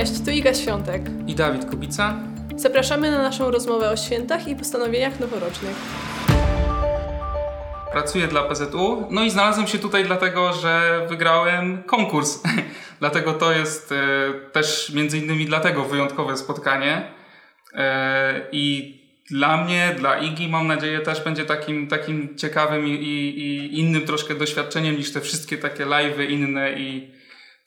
Cześć, 0.00 0.20
tu 0.24 0.30
Iga 0.30 0.54
Świątek. 0.54 1.02
i 1.26 1.34
Dawid 1.34 1.70
Kubica. 1.70 2.20
Zapraszamy 2.56 3.10
na 3.10 3.22
naszą 3.22 3.50
rozmowę 3.50 3.90
o 3.90 3.96
świętach 3.96 4.48
i 4.48 4.56
postanowieniach 4.56 5.20
noworocznych. 5.20 5.76
Pracuję 7.92 8.28
dla 8.28 8.42
PZU, 8.42 9.06
no 9.10 9.24
i 9.24 9.30
znalazłem 9.30 9.66
się 9.66 9.78
tutaj 9.78 10.04
dlatego, 10.04 10.52
że 10.52 11.06
wygrałem 11.08 11.82
konkurs. 11.82 12.42
dlatego 13.00 13.32
to 13.32 13.52
jest 13.52 13.92
e, 13.92 13.96
też 14.52 14.92
między 14.94 15.18
innymi 15.18 15.46
dlatego 15.46 15.84
wyjątkowe 15.84 16.36
spotkanie. 16.36 17.12
E, 17.74 18.40
I 18.52 18.94
dla 19.30 19.64
mnie, 19.64 19.94
dla 19.98 20.18
Igi 20.18 20.48
mam 20.48 20.66
nadzieję 20.66 21.00
też 21.00 21.24
będzie 21.24 21.44
takim, 21.44 21.88
takim 21.88 22.36
ciekawym 22.36 22.86
i, 22.86 22.90
i, 22.90 23.40
i 23.40 23.78
innym 23.80 24.06
troszkę 24.06 24.34
doświadczeniem 24.34 24.96
niż 24.96 25.12
te 25.12 25.20
wszystkie 25.20 25.58
takie 25.58 25.86
live'y 25.86 26.30
inne 26.30 26.72
i, 26.72 27.19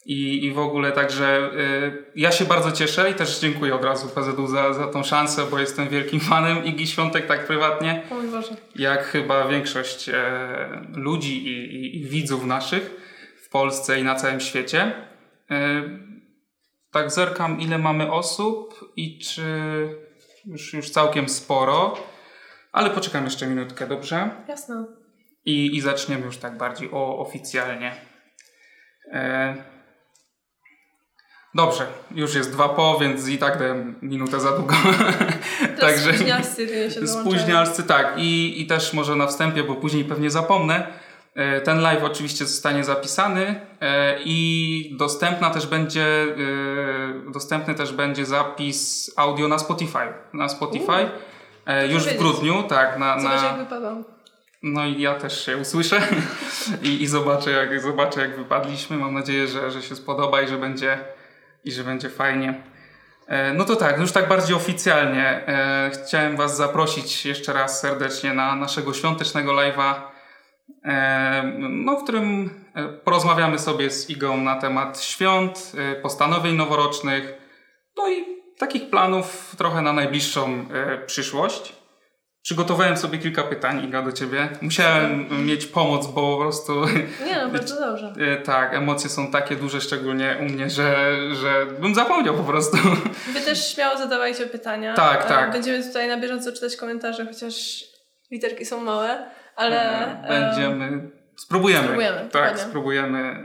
i, 0.05 0.45
i 0.45 0.51
w 0.51 0.59
ogóle 0.59 0.91
także 0.91 1.51
y, 1.53 2.11
ja 2.15 2.31
się 2.31 2.45
bardzo 2.45 2.71
cieszę 2.71 3.11
i 3.11 3.13
też 3.13 3.39
dziękuję 3.39 3.75
od 3.75 3.83
razu 3.83 4.09
PZU 4.09 4.47
za, 4.47 4.73
za 4.73 4.87
tą 4.87 5.03
szansę, 5.03 5.45
bo 5.51 5.59
jestem 5.59 5.89
wielkim 5.89 6.19
fanem 6.29 6.65
Igi 6.65 6.87
Świątek 6.87 7.27
tak 7.27 7.47
prywatnie, 7.47 8.03
O 8.11 8.15
mój 8.15 8.27
Boże. 8.27 8.55
jak 8.75 9.03
chyba 9.03 9.47
większość 9.47 10.09
e, 10.09 10.15
ludzi 10.95 11.47
i, 11.47 11.75
i, 11.75 11.97
i 12.01 12.05
widzów 12.05 12.45
naszych 12.45 12.91
w 13.45 13.49
Polsce 13.49 13.99
i 13.99 14.03
na 14.03 14.15
całym 14.15 14.39
świecie. 14.39 14.91
E, 15.51 15.83
tak 16.91 17.11
zerkam 17.11 17.61
ile 17.61 17.77
mamy 17.77 18.11
osób 18.11 18.91
i 18.95 19.19
czy 19.19 19.43
już, 20.45 20.73
już 20.73 20.89
całkiem 20.89 21.29
sporo, 21.29 21.97
ale 22.71 22.89
poczekam 22.89 23.23
jeszcze 23.23 23.47
minutkę, 23.47 23.87
dobrze? 23.87 24.29
Jasne. 24.47 24.85
I, 25.45 25.75
i 25.75 25.81
zaczniemy 25.81 26.25
już 26.25 26.37
tak 26.37 26.57
bardziej 26.57 26.89
o, 26.91 27.19
oficjalnie. 27.19 27.91
E... 29.11 29.72
Dobrze, 31.55 31.87
już 32.11 32.35
jest 32.35 32.51
dwa 32.51 32.69
po, 32.69 32.99
więc 32.99 33.27
i 33.27 33.37
tak 33.37 33.59
dałem 33.59 33.95
minutę 34.01 34.39
za 34.39 34.51
długo. 34.51 34.75
Teraz 35.79 35.99
spóźnialscy 35.99 36.61
jedynie 36.61 36.91
się 36.91 37.07
spóźnialscy, 37.07 37.83
tak. 37.83 38.13
I, 38.17 38.61
I 38.61 38.67
też 38.67 38.93
może 38.93 39.15
na 39.15 39.27
wstępie, 39.27 39.63
bo 39.63 39.75
później 39.75 40.05
pewnie 40.05 40.29
zapomnę. 40.29 40.87
E, 41.35 41.61
Ten 41.61 41.81
live 41.81 42.03
oczywiście 42.03 42.45
zostanie 42.45 42.83
zapisany 42.83 43.61
e, 43.81 44.17
i 44.25 44.95
dostępna 44.99 45.49
też 45.49 45.67
będzie, 45.67 46.05
e, 47.27 47.31
dostępny 47.31 47.75
też 47.75 47.93
będzie 47.93 48.25
zapis 48.25 49.11
audio 49.15 49.47
na 49.47 49.59
Spotify. 49.59 50.07
Na 50.33 50.49
Spotify. 50.49 51.09
Już 51.89 52.03
w 52.03 52.17
grudniu, 52.17 52.63
tak. 52.63 52.99
Na, 52.99 53.19
Zobacz 53.19 53.41
na, 53.41 53.47
jak 53.47 53.57
no 54.63 54.85
i 54.85 55.01
ja 55.01 55.15
też 55.15 55.45
się 55.45 55.57
usłyszę 55.57 56.01
i, 56.83 57.03
i 57.03 57.07
zobaczę, 57.07 57.51
jak, 57.51 57.81
zobaczę, 57.81 58.21
jak 58.21 58.37
wypadliśmy. 58.37 58.97
Mam 58.97 59.13
nadzieję, 59.13 59.47
że, 59.47 59.71
że 59.71 59.81
się 59.81 59.95
spodoba 59.95 60.41
i 60.41 60.47
że 60.47 60.57
będzie, 60.57 60.97
i 61.63 61.71
że 61.71 61.83
będzie 61.83 62.09
fajnie. 62.09 62.63
E, 63.27 63.53
No 63.53 63.65
to 63.65 63.75
tak, 63.75 63.99
już 63.99 64.11
tak 64.11 64.27
bardziej 64.27 64.55
oficjalnie. 64.55 65.47
E, 65.47 65.91
chciałem 65.93 66.37
Was 66.37 66.57
zaprosić 66.57 67.25
jeszcze 67.25 67.53
raz 67.53 67.79
serdecznie 67.79 68.33
na 68.33 68.55
naszego 68.55 68.93
świątecznego 68.93 69.51
live'a, 69.51 69.93
e, 70.85 71.43
no, 71.59 71.95
w 71.99 72.03
którym 72.03 72.49
porozmawiamy 73.03 73.59
sobie 73.59 73.89
z 73.89 74.09
Igą 74.09 74.37
na 74.37 74.55
temat 74.55 75.01
świąt, 75.01 75.71
postanowień 76.01 76.55
noworocznych, 76.55 77.33
no 77.97 78.09
i 78.09 78.25
takich 78.57 78.89
planów 78.89 79.55
trochę 79.57 79.81
na 79.81 79.93
najbliższą 79.93 80.65
przyszłość. 81.05 81.82
Przygotowałem 82.43 82.97
sobie 82.97 83.17
kilka 83.17 83.43
pytań, 83.43 83.83
Iga, 83.83 84.01
do 84.01 84.11
ciebie. 84.11 84.49
Musiałem 84.61 85.27
mieć 85.45 85.65
pomoc, 85.65 86.07
bo 86.07 86.35
po 86.35 86.41
prostu 86.41 86.85
Nie 87.25 87.35
no, 87.43 87.49
bardzo 87.49 87.79
dobrze. 87.79 88.13
e, 88.33 88.37
tak, 88.37 88.73
emocje 88.73 89.09
są 89.09 89.31
takie 89.31 89.55
duże, 89.55 89.81
szczególnie 89.81 90.37
u 90.41 90.43
mnie, 90.43 90.69
że, 90.69 91.15
że 91.35 91.65
bym 91.65 91.95
zapomniał 91.95 92.35
po 92.35 92.43
prostu. 92.43 92.77
Wy 93.33 93.41
też 93.41 93.73
śmiało 93.73 93.97
zadawajcie 93.97 94.45
pytania. 94.47 94.93
Tak, 94.93 95.25
E, 95.25 95.27
tak. 95.27 95.51
Będziemy 95.51 95.83
tutaj 95.83 96.07
na 96.07 96.17
bieżąco 96.17 96.51
czytać 96.51 96.75
komentarze, 96.75 97.25
chociaż 97.25 97.83
literki 98.31 98.65
są 98.65 98.81
małe, 98.81 99.25
ale... 99.55 100.05
E, 100.23 100.27
Będziemy. 100.29 101.11
Spróbujemy. 101.35 101.83
spróbujemy, 101.83 102.17
tak, 102.19 102.29
dokładnie. 102.31 102.57
spróbujemy 102.63 103.43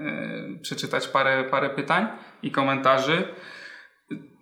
przeczytać 0.62 1.09
parę, 1.09 1.45
parę 1.45 1.71
pytań 1.71 2.06
i 2.43 2.51
komentarzy. 2.51 3.28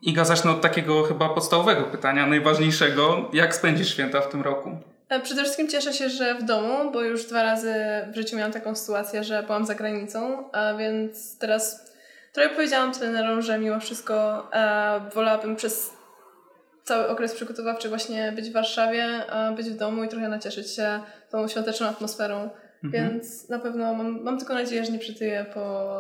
Iga, 0.03 0.25
zacznę 0.25 0.51
od 0.51 0.61
takiego 0.61 1.03
chyba 1.03 1.29
podstawowego 1.29 1.83
pytania, 1.85 2.27
najważniejszego. 2.27 3.31
Jak 3.33 3.55
spędzisz 3.55 3.89
święta 3.89 4.21
w 4.21 4.29
tym 4.29 4.43
roku? 4.43 4.71
E, 5.09 5.21
Przede 5.21 5.43
wszystkim 5.43 5.69
cieszę 5.69 5.93
się, 5.93 6.09
że 6.09 6.35
w 6.35 6.43
domu, 6.43 6.91
bo 6.93 7.03
już 7.03 7.27
dwa 7.27 7.43
razy 7.43 7.75
w 8.13 8.17
życiu 8.17 8.37
miałam 8.37 8.53
taką 8.53 8.75
sytuację, 8.75 9.25
że 9.25 9.43
byłam 9.43 9.67
za 9.67 9.75
granicą, 9.75 10.51
a 10.53 10.75
więc 10.75 11.39
teraz 11.39 11.93
trochę 12.33 12.51
powiedziałam 12.51 12.93
trenerom, 12.93 13.43
że 13.43 13.59
mimo 13.59 13.81
wszystko 13.81 14.47
e, 14.53 15.01
wolałabym 15.15 15.57
przez 15.57 15.97
cały 16.85 17.09
okres 17.09 17.35
przygotowawczy 17.35 17.89
właśnie 17.89 18.33
być 18.33 18.51
w 18.51 18.53
Warszawie, 18.53 19.09
być 19.57 19.71
w 19.71 19.77
domu 19.77 20.05
i 20.05 20.09
trochę 20.09 20.29
nacieszyć 20.29 20.71
się 20.71 21.01
tą 21.31 21.49
świąteczną 21.49 21.87
atmosferą. 21.87 22.51
Mhm. 22.85 23.11
Więc 23.11 23.49
na 23.49 23.59
pewno 23.59 23.95
mam, 23.95 24.23
mam 24.23 24.39
tylko 24.39 24.55
nadzieję, 24.55 24.85
że 24.85 24.93
nie 24.93 24.99
przytyję 24.99 25.47
po 25.55 25.93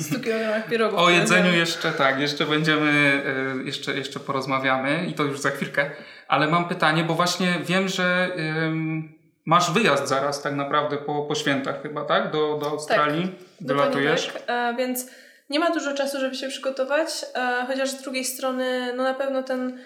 100 0.00 0.20
kg 0.20 0.68
pierogów. 0.70 0.98
O 0.98 1.10
jedzeniu 1.10 1.52
jeszcze 1.52 1.92
tak, 1.92 2.20
jeszcze 2.20 2.46
będziemy, 2.46 3.22
e, 3.60 3.64
jeszcze, 3.64 3.94
jeszcze 3.94 4.20
porozmawiamy 4.20 5.06
i 5.06 5.14
to 5.14 5.22
już 5.22 5.40
za 5.40 5.50
chwilkę. 5.50 5.90
Ale 6.28 6.46
mam 6.46 6.68
pytanie, 6.68 7.04
bo 7.04 7.14
właśnie 7.14 7.58
wiem, 7.64 7.88
że 7.88 8.30
ym, 8.36 9.12
masz 9.46 9.72
wyjazd 9.72 10.08
zaraz 10.08 10.42
tak 10.42 10.54
naprawdę 10.54 10.96
po, 10.96 11.22
po 11.22 11.34
świętach 11.34 11.82
chyba, 11.82 12.04
tak? 12.04 12.30
Do, 12.30 12.58
do 12.58 12.70
Australii 12.70 13.22
Dokładnie 13.22 13.44
dolatujesz. 13.60 14.26
Tak, 14.26 14.42
e, 14.46 14.74
więc 14.78 15.10
nie 15.50 15.60
ma 15.60 15.70
dużo 15.70 15.94
czasu, 15.94 16.20
żeby 16.20 16.34
się 16.34 16.48
przygotować, 16.48 17.08
e, 17.34 17.66
chociaż 17.66 17.90
z 17.90 18.02
drugiej 18.02 18.24
strony, 18.24 18.92
no 18.96 19.02
na 19.02 19.14
pewno 19.14 19.42
ten 19.42 19.78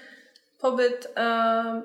pobyt 0.58 1.12
e, 1.16 1.82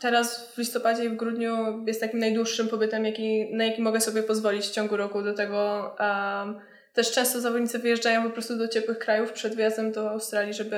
teraz 0.00 0.52
w 0.54 0.58
listopadzie 0.58 1.04
i 1.04 1.08
w 1.08 1.16
grudniu 1.16 1.84
jest 1.86 2.00
takim 2.00 2.18
najdłuższym 2.18 2.68
pobytem, 2.68 3.04
jaki, 3.04 3.54
na 3.54 3.64
jaki 3.64 3.82
mogę 3.82 4.00
sobie 4.00 4.22
pozwolić 4.22 4.66
w 4.66 4.70
ciągu 4.70 4.96
roku. 4.96 5.22
Do 5.22 5.34
tego 5.34 5.94
e, 6.00 6.73
też 6.94 7.12
często 7.12 7.40
zawodnicy 7.40 7.78
wyjeżdżają 7.78 8.22
po 8.22 8.30
prostu 8.30 8.56
do 8.58 8.68
ciepłych 8.68 8.98
krajów 8.98 9.32
przed 9.32 9.54
wyjazdem 9.54 9.92
do 9.92 10.10
Australii, 10.10 10.54
żeby 10.54 10.76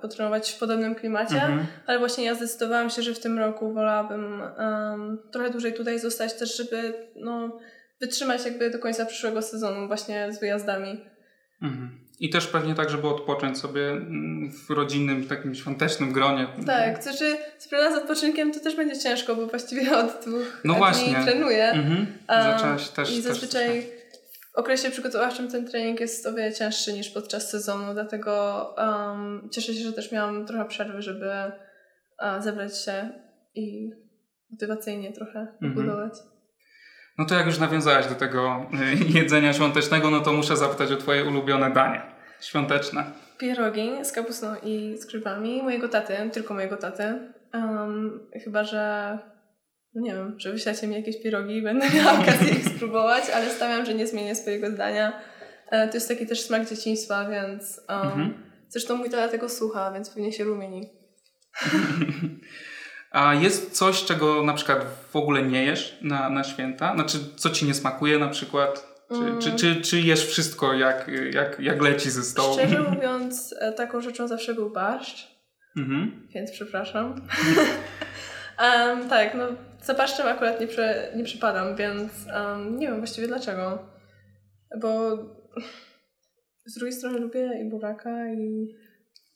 potrenować 0.00 0.52
w 0.52 0.58
podobnym 0.58 0.94
klimacie. 0.94 1.34
Mhm. 1.34 1.66
Ale 1.86 1.98
właśnie 1.98 2.24
ja 2.24 2.34
zdecydowałam 2.34 2.90
się, 2.90 3.02
że 3.02 3.14
w 3.14 3.20
tym 3.20 3.38
roku 3.38 3.72
wolałabym 3.72 4.42
um, 4.58 5.18
trochę 5.32 5.50
dłużej 5.50 5.74
tutaj 5.74 5.98
zostać 5.98 6.34
też, 6.34 6.56
żeby 6.56 6.94
no, 7.16 7.58
wytrzymać 8.00 8.44
jakby 8.44 8.70
do 8.70 8.78
końca 8.78 9.06
przyszłego 9.06 9.42
sezonu 9.42 9.86
właśnie 9.86 10.32
z 10.32 10.40
wyjazdami. 10.40 11.00
Mhm. 11.62 11.90
I 12.20 12.30
też 12.30 12.46
pewnie 12.46 12.74
tak, 12.74 12.90
żeby 12.90 13.08
odpocząć 13.08 13.58
sobie 13.58 13.90
mm, 13.90 14.52
w 14.52 14.70
rodzinnym, 14.70 15.28
takim 15.28 15.54
świątecznym 15.54 16.12
gronie. 16.12 16.46
Tak, 16.66 17.02
znaczy 17.02 17.36
co 17.58 17.68
prawda 17.68 17.92
z 17.92 18.02
odpoczynkiem 18.02 18.52
to 18.52 18.60
też 18.60 18.76
będzie 18.76 18.98
ciężko, 18.98 19.36
bo 19.36 19.46
właściwie 19.46 19.98
od 19.98 20.24
dwóch 20.26 20.60
No 20.64 20.72
dni 20.72 20.78
właśnie. 20.78 21.22
trenuję. 21.24 21.70
Mhm. 21.70 22.06
Zaczęłaś 22.28 22.88
też. 22.88 23.10
I 23.10 23.22
też 23.22 23.24
zazwyczaj 23.24 23.93
w 24.54 24.58
okresie 24.58 24.90
przygotowawczym 24.90 25.50
ten 25.50 25.66
trening 25.68 26.00
jest 26.00 26.26
o 26.26 26.32
wiele 26.32 26.52
cięższy 26.52 26.92
niż 26.92 27.10
podczas 27.10 27.50
sezonu, 27.50 27.94
dlatego 27.94 28.74
um, 28.78 29.48
cieszę 29.52 29.74
się, 29.74 29.84
że 29.84 29.92
też 29.92 30.12
miałam 30.12 30.46
trochę 30.46 30.64
przerwy, 30.64 31.02
żeby 31.02 31.30
uh, 32.22 32.42
zebrać 32.42 32.78
się 32.84 33.08
i 33.54 33.90
motywacyjnie 34.50 35.12
trochę 35.12 35.40
Mhm. 35.40 35.74
budować. 35.74 36.12
No 37.18 37.26
to 37.26 37.34
jak 37.34 37.46
już 37.46 37.58
nawiązałaś 37.58 38.06
do 38.06 38.14
tego 38.14 38.66
y, 38.74 39.12
jedzenia 39.18 39.52
świątecznego, 39.52 40.10
no 40.10 40.20
to 40.20 40.32
muszę 40.32 40.56
zapytać 40.56 40.92
o 40.92 40.96
twoje 40.96 41.24
ulubione 41.24 41.70
danie 41.70 42.02
świąteczne. 42.40 43.04
Pierogi 43.38 44.04
z 44.04 44.12
kapustą 44.12 44.46
i 44.62 44.96
z 44.98 45.06
grzybami 45.06 45.62
mojego 45.62 45.88
taty, 45.88 46.16
tylko 46.32 46.54
mojego 46.54 46.76
taty. 46.76 47.18
Um, 47.54 48.20
chyba, 48.44 48.64
że 48.64 49.18
nie 49.94 50.12
wiem, 50.14 50.34
że 50.40 50.52
wyślecie 50.52 50.86
mi 50.86 50.94
jakieś 50.94 51.22
pierogi 51.22 51.56
i 51.56 51.62
będę 51.62 51.90
miała 51.90 52.12
okazję 52.22 52.48
ich 52.48 52.68
spróbować, 52.68 53.24
ale 53.34 53.50
stawiam, 53.50 53.86
że 53.86 53.94
nie 53.94 54.06
zmienię 54.06 54.34
swojego 54.34 54.70
zdania. 54.70 55.20
E, 55.70 55.88
to 55.88 55.94
jest 55.94 56.08
taki 56.08 56.26
też 56.26 56.40
smak 56.40 56.68
dzieciństwa, 56.68 57.28
więc 57.30 57.80
um, 57.88 57.98
Mhm. 58.02 58.34
zresztą 58.68 58.96
mój 58.96 59.10
tata 59.10 59.28
tego 59.28 59.48
słucha, 59.48 59.92
więc 59.92 60.10
pewnie 60.10 60.32
się 60.32 60.44
rumieni. 60.44 60.88
A 63.10 63.34
jest 63.34 63.70
coś, 63.70 64.04
czego 64.04 64.42
na 64.42 64.54
przykład 64.54 64.86
w 65.10 65.16
ogóle 65.16 65.42
nie 65.42 65.64
jesz 65.64 65.98
na, 66.02 66.30
na 66.30 66.44
święta? 66.44 66.94
Znaczy, 66.94 67.18
co 67.36 67.50
ci 67.50 67.66
nie 67.66 67.74
smakuje 67.74 68.18
na 68.18 68.28
przykład? 68.28 68.94
Czy, 69.08 69.14
Mm. 69.16 69.40
czy, 69.40 69.52
czy, 69.52 69.80
czy 69.80 70.00
jesz 70.00 70.26
wszystko 70.26 70.72
jak, 70.74 71.10
jak, 71.32 71.60
jak 71.60 71.82
leci 71.82 72.10
ze 72.10 72.22
stołu? 72.22 72.54
Szczerze 72.54 72.82
mówiąc, 72.90 73.54
e, 73.60 73.72
taką 73.72 74.00
rzeczą 74.00 74.28
zawsze 74.28 74.54
był 74.54 74.70
barszcz, 74.70 75.28
Mhm. 75.76 76.28
więc 76.34 76.50
przepraszam. 76.50 77.14
Um, 78.62 79.08
tak, 79.08 79.34
no 79.34 79.46
za 79.82 79.94
akurat 80.30 80.60
nie, 80.60 80.66
prze, 80.66 81.12
nie 81.16 81.24
przypadam, 81.24 81.76
więc 81.76 82.12
um, 82.36 82.78
nie 82.78 82.86
wiem 82.86 82.98
właściwie 82.98 83.26
dlaczego. 83.26 83.78
Bo 84.80 85.16
z 86.66 86.74
drugiej 86.74 86.92
strony 86.92 87.18
lubię 87.18 87.50
i 87.62 87.70
buraka, 87.70 88.28
i 88.28 88.68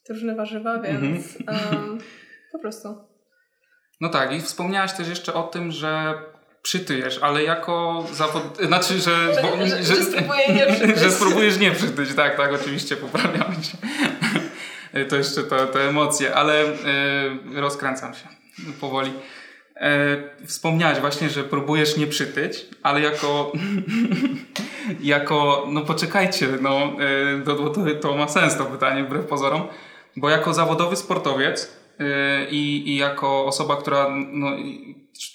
te 0.04 0.12
różne 0.14 0.34
warzywa, 0.34 0.80
więc 0.80 1.36
um, 1.36 1.98
po 2.52 2.58
prostu. 2.58 2.88
No 4.00 4.08
tak, 4.08 4.32
i 4.32 4.40
wspomniałaś 4.40 4.92
też 4.92 5.08
jeszcze 5.08 5.34
o 5.34 5.42
tym, 5.42 5.72
że 5.72 6.14
przytyjesz, 6.62 7.18
ale 7.22 7.42
jako 7.42 8.04
zawod... 8.12 8.58
Znaczy, 8.66 8.98
że... 8.98 9.34
Że- 9.34 9.42
bo- 9.42 9.66
że- 9.66 9.82
że 9.82 10.02
spróbuję 10.02 10.48
nie 10.54 10.66
przytyć. 10.66 10.98
że 11.04 11.10
spróbujesz 11.10 11.58
nie 11.58 11.70
przytyć, 11.70 12.14
tak, 12.14 12.36
tak, 12.36 12.52
oczywiście, 12.52 12.96
poprawiamy 12.96 13.54
się. 13.64 13.78
e, 14.92 15.04
to 15.04 15.16
jeszcze 15.16 15.42
te, 15.42 15.66
te 15.66 15.88
emocje, 15.88 16.34
ale 16.34 16.62
e, 16.64 16.70
rozkręcam 17.54 18.14
się 18.14 18.28
powoli. 18.80 19.10
E, 19.76 20.16
wspomniałeś 20.46 20.98
właśnie, 20.98 21.28
że 21.28 21.44
próbujesz 21.44 21.96
nie 21.96 22.06
przytyć, 22.06 22.66
ale 22.82 23.00
jako, 23.00 23.52
jako 25.00 25.66
no 25.70 25.80
poczekajcie, 25.80 26.48
no, 26.60 26.92
e, 27.00 27.42
to, 27.44 27.70
to, 27.70 27.84
to 28.00 28.16
ma 28.16 28.28
sens 28.28 28.56
to 28.56 28.64
pytanie 28.64 29.04
wbrew 29.04 29.26
pozorom, 29.26 29.62
bo 30.16 30.30
jako 30.30 30.54
zawodowy 30.54 30.96
sportowiec 30.96 31.78
e, 31.98 32.50
i, 32.50 32.88
i 32.88 32.96
jako 32.96 33.46
osoba, 33.46 33.76
która 33.76 34.08
no, 34.32 34.50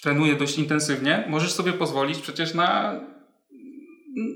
trenuje 0.02 0.36
dość 0.36 0.58
intensywnie, 0.58 1.24
możesz 1.28 1.52
sobie 1.52 1.72
pozwolić 1.72 2.18
przecież 2.18 2.54
na 2.54 3.00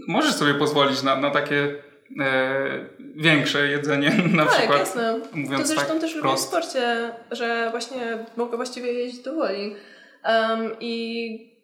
możesz 0.09 0.35
sobie 0.35 0.55
pozwolić 0.55 1.03
na, 1.03 1.17
na 1.17 1.31
takie 1.31 1.75
większe 3.17 3.67
jedzenie 3.67 4.11
na 4.37 4.47
tak, 4.47 4.59
przykład. 4.59 4.79
jasne. 4.79 5.21
Mówiąc 5.33 5.63
to 5.63 5.69
zresztą 5.69 5.93
tak 5.93 6.01
też 6.01 6.15
lubię 6.15 6.37
w 6.37 6.41
sporcie, 6.41 7.11
że 7.31 7.69
właśnie 7.71 8.19
mogę 8.37 8.57
właściwie 8.57 8.93
jeść 8.93 9.19
do 9.19 9.35
woli. 9.35 9.75
Um, 10.25 10.77
I 10.81 11.59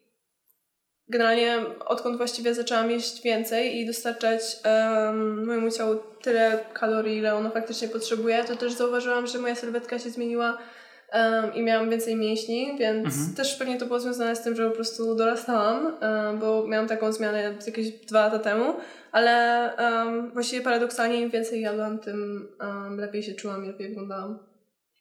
generalnie 1.08 1.58
odkąd 1.87 2.17
właściwie 2.17 2.55
zaczęłam 2.55 2.91
jeść 2.91 3.23
więcej 3.23 3.76
i 3.76 3.87
dostarczać 3.87 4.43
um, 4.64 5.46
mojemu 5.46 5.70
ciału 5.70 5.96
tyle 6.23 6.58
kalorii, 6.73 7.19
ile 7.19 7.35
ono 7.35 7.50
faktycznie 7.50 7.88
potrzebuje, 7.88 8.44
to 8.44 8.56
też 8.56 8.73
zauważyłam, 8.73 9.26
że 9.26 9.38
moja 9.38 9.55
sylwetka 9.55 9.99
się 9.99 10.11
zmieniła 10.11 10.58
um, 11.14 11.55
i 11.55 11.62
miałam 11.62 11.90
więcej 11.90 12.16
mięśni, 12.16 12.76
więc 12.78 13.06
mhm. 13.06 13.34
też 13.37 13.56
pewnie 13.56 13.78
to 13.78 13.87
było 13.87 14.00
związane 14.00 14.37
z 14.37 14.43
tym, 14.43 14.56
że 14.56 14.69
po 14.69 14.75
prostu 14.75 15.14
dorastałam, 15.14 15.84
um, 15.84 16.38
bo 16.38 16.66
miałam 16.66 16.88
taką 16.88 17.12
zmianę 17.12 17.55
jakieś 17.66 17.90
dwa 17.90 18.20
lata 18.20 18.38
temu, 18.38 18.75
ale 19.12 19.70
um, 19.78 20.31
właściwie 20.31 20.62
paradoksalnie 20.62 21.20
im 21.20 21.31
więcej 21.31 21.61
jadłam, 21.61 21.99
tym 21.99 22.49
lepiej 22.96 23.22
się 23.22 23.34
czułam 23.34 23.64
i 23.64 23.69
lepiej 23.69 23.88
wyglądałam. 23.88 24.38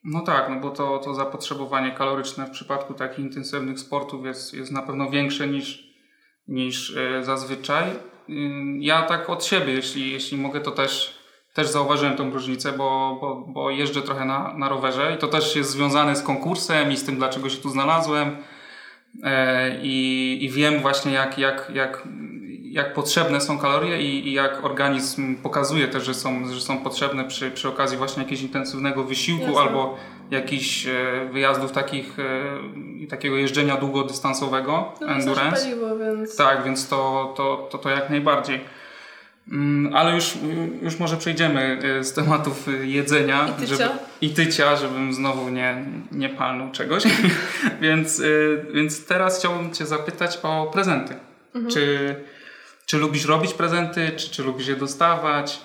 No 0.03 0.21
tak, 0.21 0.49
no 0.49 0.59
bo 0.59 0.69
to, 0.69 0.97
to 0.97 1.13
zapotrzebowanie 1.13 1.91
kaloryczne 1.91 2.45
w 2.45 2.51
przypadku 2.51 2.93
takich 2.93 3.19
intensywnych 3.19 3.79
sportów 3.79 4.25
jest, 4.25 4.53
jest 4.53 4.71
na 4.71 4.81
pewno 4.81 5.09
większe 5.09 5.47
niż, 5.47 5.93
niż 6.47 6.97
e, 6.97 7.23
zazwyczaj. 7.23 7.83
Ja 8.79 9.01
tak 9.01 9.29
od 9.29 9.45
siebie, 9.45 9.73
jeśli, 9.73 10.11
jeśli 10.11 10.37
mogę, 10.37 10.61
to 10.61 10.71
też 10.71 11.22
też 11.53 11.67
zauważyłem 11.67 12.15
tą 12.15 12.31
różnicę, 12.31 12.71
bo, 12.71 13.17
bo, 13.21 13.45
bo 13.47 13.69
jeżdżę 13.69 14.01
trochę 14.01 14.25
na, 14.25 14.53
na 14.57 14.69
rowerze 14.69 15.13
i 15.15 15.17
to 15.17 15.27
też 15.27 15.55
jest 15.55 15.69
związane 15.69 16.15
z 16.15 16.23
konkursem 16.23 16.91
i 16.91 16.97
z 16.97 17.05
tym, 17.05 17.15
dlaczego 17.15 17.49
się 17.49 17.57
tu 17.57 17.69
znalazłem. 17.69 18.37
E, 19.23 19.79
i, 19.81 20.37
I 20.41 20.49
wiem 20.49 20.79
właśnie, 20.79 21.11
jak, 21.11 21.37
jak, 21.37 21.71
jak, 21.73 22.07
jak 22.61 22.93
potrzebne 22.93 23.41
są 23.41 23.59
kalorie 23.59 24.01
i, 24.01 24.27
i 24.27 24.33
jak 24.33 24.65
organizm 24.65 25.35
pokazuje 25.35 25.87
też, 25.87 26.03
że 26.03 26.13
są, 26.13 26.47
że 26.53 26.61
są 26.61 26.77
potrzebne 26.77 27.23
przy, 27.23 27.51
przy 27.51 27.69
okazji 27.69 27.97
właśnie 27.97 28.23
jakiegoś 28.23 28.43
intensywnego 28.43 29.03
wysiłku 29.03 29.45
Jasne. 29.45 29.61
albo 29.61 29.97
jakichś 30.31 30.87
e, 30.87 31.29
wyjazdów 31.31 31.71
takich, 31.71 32.17
e, 33.03 33.07
takiego 33.07 33.35
jeżdżenia 33.35 33.77
długodystansowego, 33.77 34.93
no, 35.01 35.07
endurance. 35.07 35.61
Paliwo, 35.61 35.97
więc... 35.97 36.35
Tak, 36.35 36.63
więc 36.63 36.87
to, 36.87 37.33
to, 37.37 37.67
to, 37.71 37.77
to 37.77 37.89
jak 37.89 38.09
najbardziej. 38.09 38.82
Mm, 39.51 39.95
ale 39.95 40.15
już, 40.15 40.33
już 40.81 40.99
może 40.99 41.17
przejdziemy 41.17 41.79
y, 41.99 42.03
z 42.03 42.13
tematów 42.13 42.67
y, 42.67 42.87
jedzenia 42.87 43.47
I 43.47 43.61
tycia, 43.61 43.75
żeby, 43.75 43.89
i 44.21 44.29
tycia 44.29 44.75
żebym 44.75 45.13
znowu 45.13 45.49
nie, 45.49 45.85
nie 46.11 46.29
palnął 46.29 46.71
czegoś. 46.71 47.03
więc, 47.81 48.19
y, 48.19 48.65
więc 48.73 49.05
teraz 49.05 49.39
chciałbym 49.39 49.73
Cię 49.73 49.85
zapytać 49.85 50.39
o 50.43 50.69
prezenty. 50.73 51.15
Mhm. 51.55 51.73
Czy, 51.73 52.15
czy 52.85 52.97
lubisz 52.97 53.25
robić 53.25 53.53
prezenty, 53.53 54.11
czy, 54.15 54.29
czy 54.29 54.43
lubisz 54.43 54.67
je 54.67 54.75
dostawać? 54.75 55.59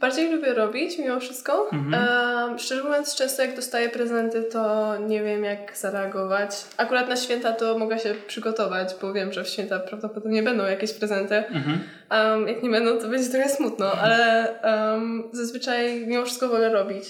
Bardziej 0.00 0.32
lubię 0.32 0.54
robić 0.54 0.98
mimo 0.98 1.20
wszystko. 1.20 1.70
Mhm. 1.72 2.58
szczerze 2.58 2.84
mówiąc, 2.84 3.14
często 3.14 3.42
jak 3.42 3.56
dostaję 3.56 3.88
prezenty, 3.88 4.42
to 4.42 4.94
nie 4.98 5.22
wiem 5.22 5.44
jak 5.44 5.76
zareagować. 5.76 6.50
Akurat 6.76 7.08
na 7.08 7.16
święta 7.16 7.52
to 7.52 7.78
mogę 7.78 7.98
się 7.98 8.14
przygotować, 8.26 8.88
bo 9.02 9.12
wiem, 9.12 9.32
że 9.32 9.44
w 9.44 9.48
święta 9.48 9.78
prawdopodobnie 9.78 10.42
będą 10.42 10.66
jakieś 10.66 10.92
prezenty. 10.92 11.34
Mhm. 11.34 11.80
Um, 12.10 12.48
jak 12.48 12.62
nie 12.62 12.70
będą, 12.70 12.98
to 12.98 13.08
będzie 13.08 13.30
trochę 13.30 13.48
smutno, 13.48 13.92
mhm. 13.92 14.04
ale 14.04 14.48
um, 14.64 15.28
zazwyczaj 15.32 16.06
mimo 16.06 16.24
wszystko 16.24 16.48
wolę 16.48 16.72
robić. 16.72 17.04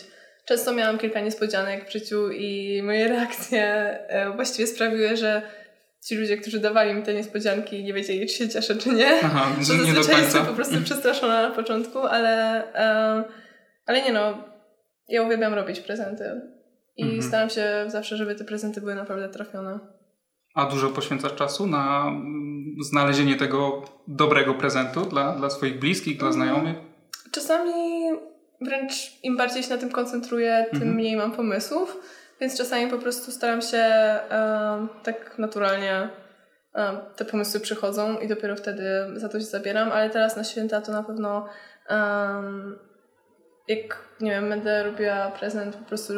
Często 0.44 0.72
miałam 0.72 0.98
kilka 0.98 1.20
niespodzianek 1.20 1.88
w 1.88 1.92
życiu 1.92 2.30
i 2.30 2.82
moje 2.82 3.08
reakcje 3.08 3.64
e, 4.08 4.30
właściwie 4.30 4.66
sprawiły, 4.66 5.16
że 5.16 5.42
ci 6.06 6.16
ludzie, 6.16 6.36
którzy 6.36 6.60
dawali 6.60 6.94
mi 6.94 7.02
te 7.02 7.14
niespodzianki, 7.14 7.84
nie 7.84 7.92
wiedzieli, 7.92 8.26
czy 8.26 8.34
się 8.34 8.48
cieszę, 8.48 8.76
czy 8.76 8.88
nie. 8.88 9.20
Aha, 9.22 9.46
że 9.66 9.74
nie 9.74 9.92
do 9.92 10.00
końca. 10.00 10.18
jestem 10.18 10.46
po 10.46 10.52
prostu 10.52 10.74
przestraszona 10.84 11.48
na 11.48 11.54
początku, 11.54 11.98
ale, 11.98 12.62
um, 12.64 13.24
ale 13.86 14.02
nie 14.02 14.12
no, 14.12 14.44
ja 15.08 15.22
uwielbiam 15.22 15.54
robić 15.54 15.80
prezenty. 15.80 16.40
I 16.96 17.02
mhm. 17.02 17.22
staram 17.22 17.50
się 17.50 17.84
zawsze, 17.86 18.16
żeby 18.16 18.34
te 18.34 18.44
prezenty 18.44 18.80
były 18.80 18.94
naprawdę 18.94 19.28
trafione. 19.28 19.78
A 20.54 20.66
dużo 20.66 20.88
poświęcasz 20.88 21.34
czasu 21.34 21.66
na 21.66 22.04
mm, 22.08 22.76
znalezienie 22.82 23.36
tego 23.36 23.84
dobrego 24.08 24.54
prezentu 24.54 25.00
dla, 25.00 25.32
dla 25.32 25.50
swoich 25.50 25.78
bliskich, 25.78 26.18
dla 26.18 26.28
mhm. 26.28 26.32
znajomych? 26.46 26.76
Czasami 27.32 27.72
wręcz 28.60 28.94
im 29.22 29.36
bardziej 29.36 29.62
się 29.62 29.70
na 29.70 29.78
tym 29.78 29.90
koncentruję, 29.90 30.66
tym 30.70 30.82
mhm. 30.82 30.94
mniej 30.94 31.16
mam 31.16 31.32
pomysłów. 31.32 31.96
Więc 32.40 32.58
czasami 32.58 32.90
po 32.90 32.98
prostu 32.98 33.32
staram 33.32 33.62
się 33.62 33.84
um, 34.30 34.88
tak 35.02 35.38
naturalnie 35.38 36.08
um, 36.74 36.96
te 37.16 37.24
pomysły 37.24 37.60
przychodzą 37.60 38.18
i 38.18 38.28
dopiero 38.28 38.56
wtedy 38.56 38.88
za 39.14 39.28
to 39.28 39.40
się 39.40 39.46
zabieram, 39.46 39.92
ale 39.92 40.10
teraz 40.10 40.36
na 40.36 40.44
święta 40.44 40.80
to 40.80 40.92
na 40.92 41.02
pewno 41.02 41.48
um, 41.90 42.78
jak, 43.68 43.98
nie 44.20 44.30
wiem, 44.30 44.48
będę 44.48 44.82
robiła 44.82 45.30
prezent 45.30 45.76
po 45.76 45.84
prostu 45.84 46.12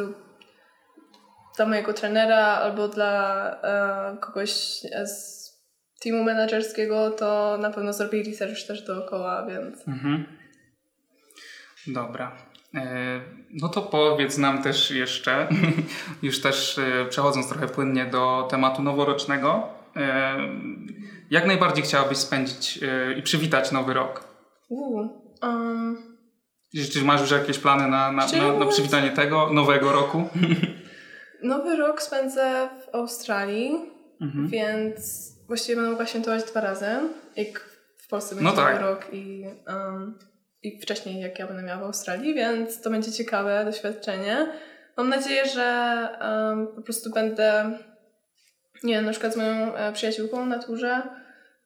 dla 1.57 1.65
mojego 1.65 1.93
trenera 1.93 2.45
albo 2.45 2.87
dla 2.87 3.61
kogoś 4.21 4.51
z 5.05 5.41
teamu 6.01 6.23
menedżerskiego, 6.23 7.11
to 7.11 7.57
na 7.57 7.71
pewno 7.71 7.93
zrobię 7.93 8.23
research 8.23 8.67
też 8.67 8.81
dookoła, 8.81 9.45
więc... 9.45 9.87
Mhm. 9.87 10.25
Dobra. 11.87 12.50
E, 12.75 13.21
no 13.53 13.69
to 13.69 13.81
powiedz 13.81 14.37
nam 14.37 14.63
też 14.63 14.91
jeszcze, 14.91 15.47
już 16.23 16.41
też 16.41 16.77
e, 16.77 17.05
przechodząc 17.09 17.49
trochę 17.49 17.67
płynnie 17.67 18.05
do 18.05 18.47
tematu 18.49 18.83
noworocznego, 18.83 19.67
e, 19.95 20.37
jak 21.31 21.45
najbardziej 21.47 21.83
chciałabyś 21.83 22.17
spędzić 22.17 22.79
i 23.17 23.21
przywitać 23.21 23.71
nowy 23.71 23.93
rok? 23.93 24.23
Uh, 24.69 25.09
um, 25.41 26.17
Czy 26.93 27.03
masz 27.03 27.21
już 27.21 27.31
jakieś 27.31 27.59
plany 27.59 27.87
na, 27.87 28.11
na, 28.11 28.27
na, 28.27 28.53
na 28.53 28.65
przywitanie 28.65 29.11
tego 29.11 29.53
nowego 29.53 29.91
roku? 29.91 30.23
Nowy 31.43 31.75
rok 31.75 32.01
spędzę 32.01 32.69
w 32.85 32.95
Australii, 32.95 33.71
mhm. 34.21 34.47
więc 34.47 35.31
właściwie 35.47 35.75
będę 35.75 35.91
mogła 35.91 36.05
świętować 36.05 36.43
dwa 36.43 36.61
razy, 36.61 36.85
jak 37.35 37.59
w 37.97 38.07
Polsce 38.07 38.35
będzie 38.35 38.49
no 38.49 38.55
tak. 38.55 38.73
nowy 38.73 38.85
rok 38.85 39.07
i 39.11 39.45
um, 39.67 40.19
i 40.63 40.81
wcześniej 40.81 41.21
jak 41.21 41.39
ja 41.39 41.47
będę 41.47 41.63
miała 41.63 41.79
w 41.81 41.83
Australii, 41.83 42.33
więc 42.33 42.81
to 42.81 42.89
będzie 42.89 43.11
ciekawe 43.11 43.65
doświadczenie. 43.65 44.47
Mam 44.97 45.09
nadzieję, 45.09 45.45
że 45.45 46.07
um, 46.21 46.67
po 46.67 46.81
prostu 46.81 47.11
będę, 47.11 47.71
nie 48.83 48.93
wiem, 48.93 49.05
na 49.05 49.11
przykład 49.11 49.33
z 49.33 49.37
moją 49.37 49.75
e, 49.75 49.93
przyjaciółką 49.93 50.45
na 50.45 50.59
turze 50.59 51.01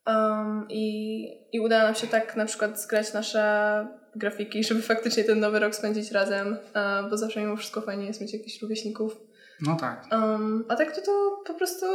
um, 0.08 0.66
i, 0.70 1.28
i 1.52 1.60
uda 1.60 1.84
nam 1.84 1.96
się 1.96 2.08
tak 2.08 2.36
na 2.36 2.46
przykład 2.46 2.82
zgrać 2.82 3.14
nasze 3.14 3.88
grafiki, 4.16 4.64
żeby 4.64 4.82
faktycznie 4.82 5.24
ten 5.24 5.40
nowy 5.40 5.60
rok 5.60 5.76
spędzić 5.76 6.12
razem, 6.12 6.58
e, 6.74 7.10
bo 7.10 7.18
zawsze 7.18 7.40
mimo 7.40 7.56
wszystko 7.56 7.82
fajnie 7.82 8.06
jest 8.06 8.22
mieć 8.22 8.34
jakichś 8.34 8.62
rówieśników. 8.62 9.18
No 9.62 9.76
tak. 9.76 10.06
Um, 10.12 10.66
a 10.70 10.76
tak 10.76 10.96
to, 10.96 11.02
to 11.02 11.44
po 11.48 11.54
prostu 11.54 11.86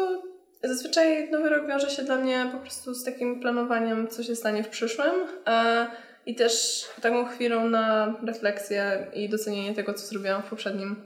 zazwyczaj 0.64 1.30
nowy 1.30 1.49
rok 1.49 1.69
wiąże 1.69 1.90
się 1.90 2.02
dla 2.02 2.16
mnie 2.16 2.49
po 2.52 2.59
prostu 2.59 2.95
z 2.95 3.04
takim 3.04 3.40
planowaniem, 3.40 4.09
co 4.09 4.23
się 4.23 4.37
stanie 4.37 4.64
w 4.64 4.69
przyszłym. 4.69 5.14
E, 5.47 5.87
i 6.31 6.35
też 6.35 6.85
taką 7.03 7.27
chwilą 7.27 7.69
na 7.69 8.15
refleksję 8.27 9.07
i 9.15 9.29
docenienie 9.29 9.75
tego, 9.75 9.95
co 9.95 10.07
zrobiłam 10.07 10.43
w 10.43 10.51
poprzednim. 10.51 10.97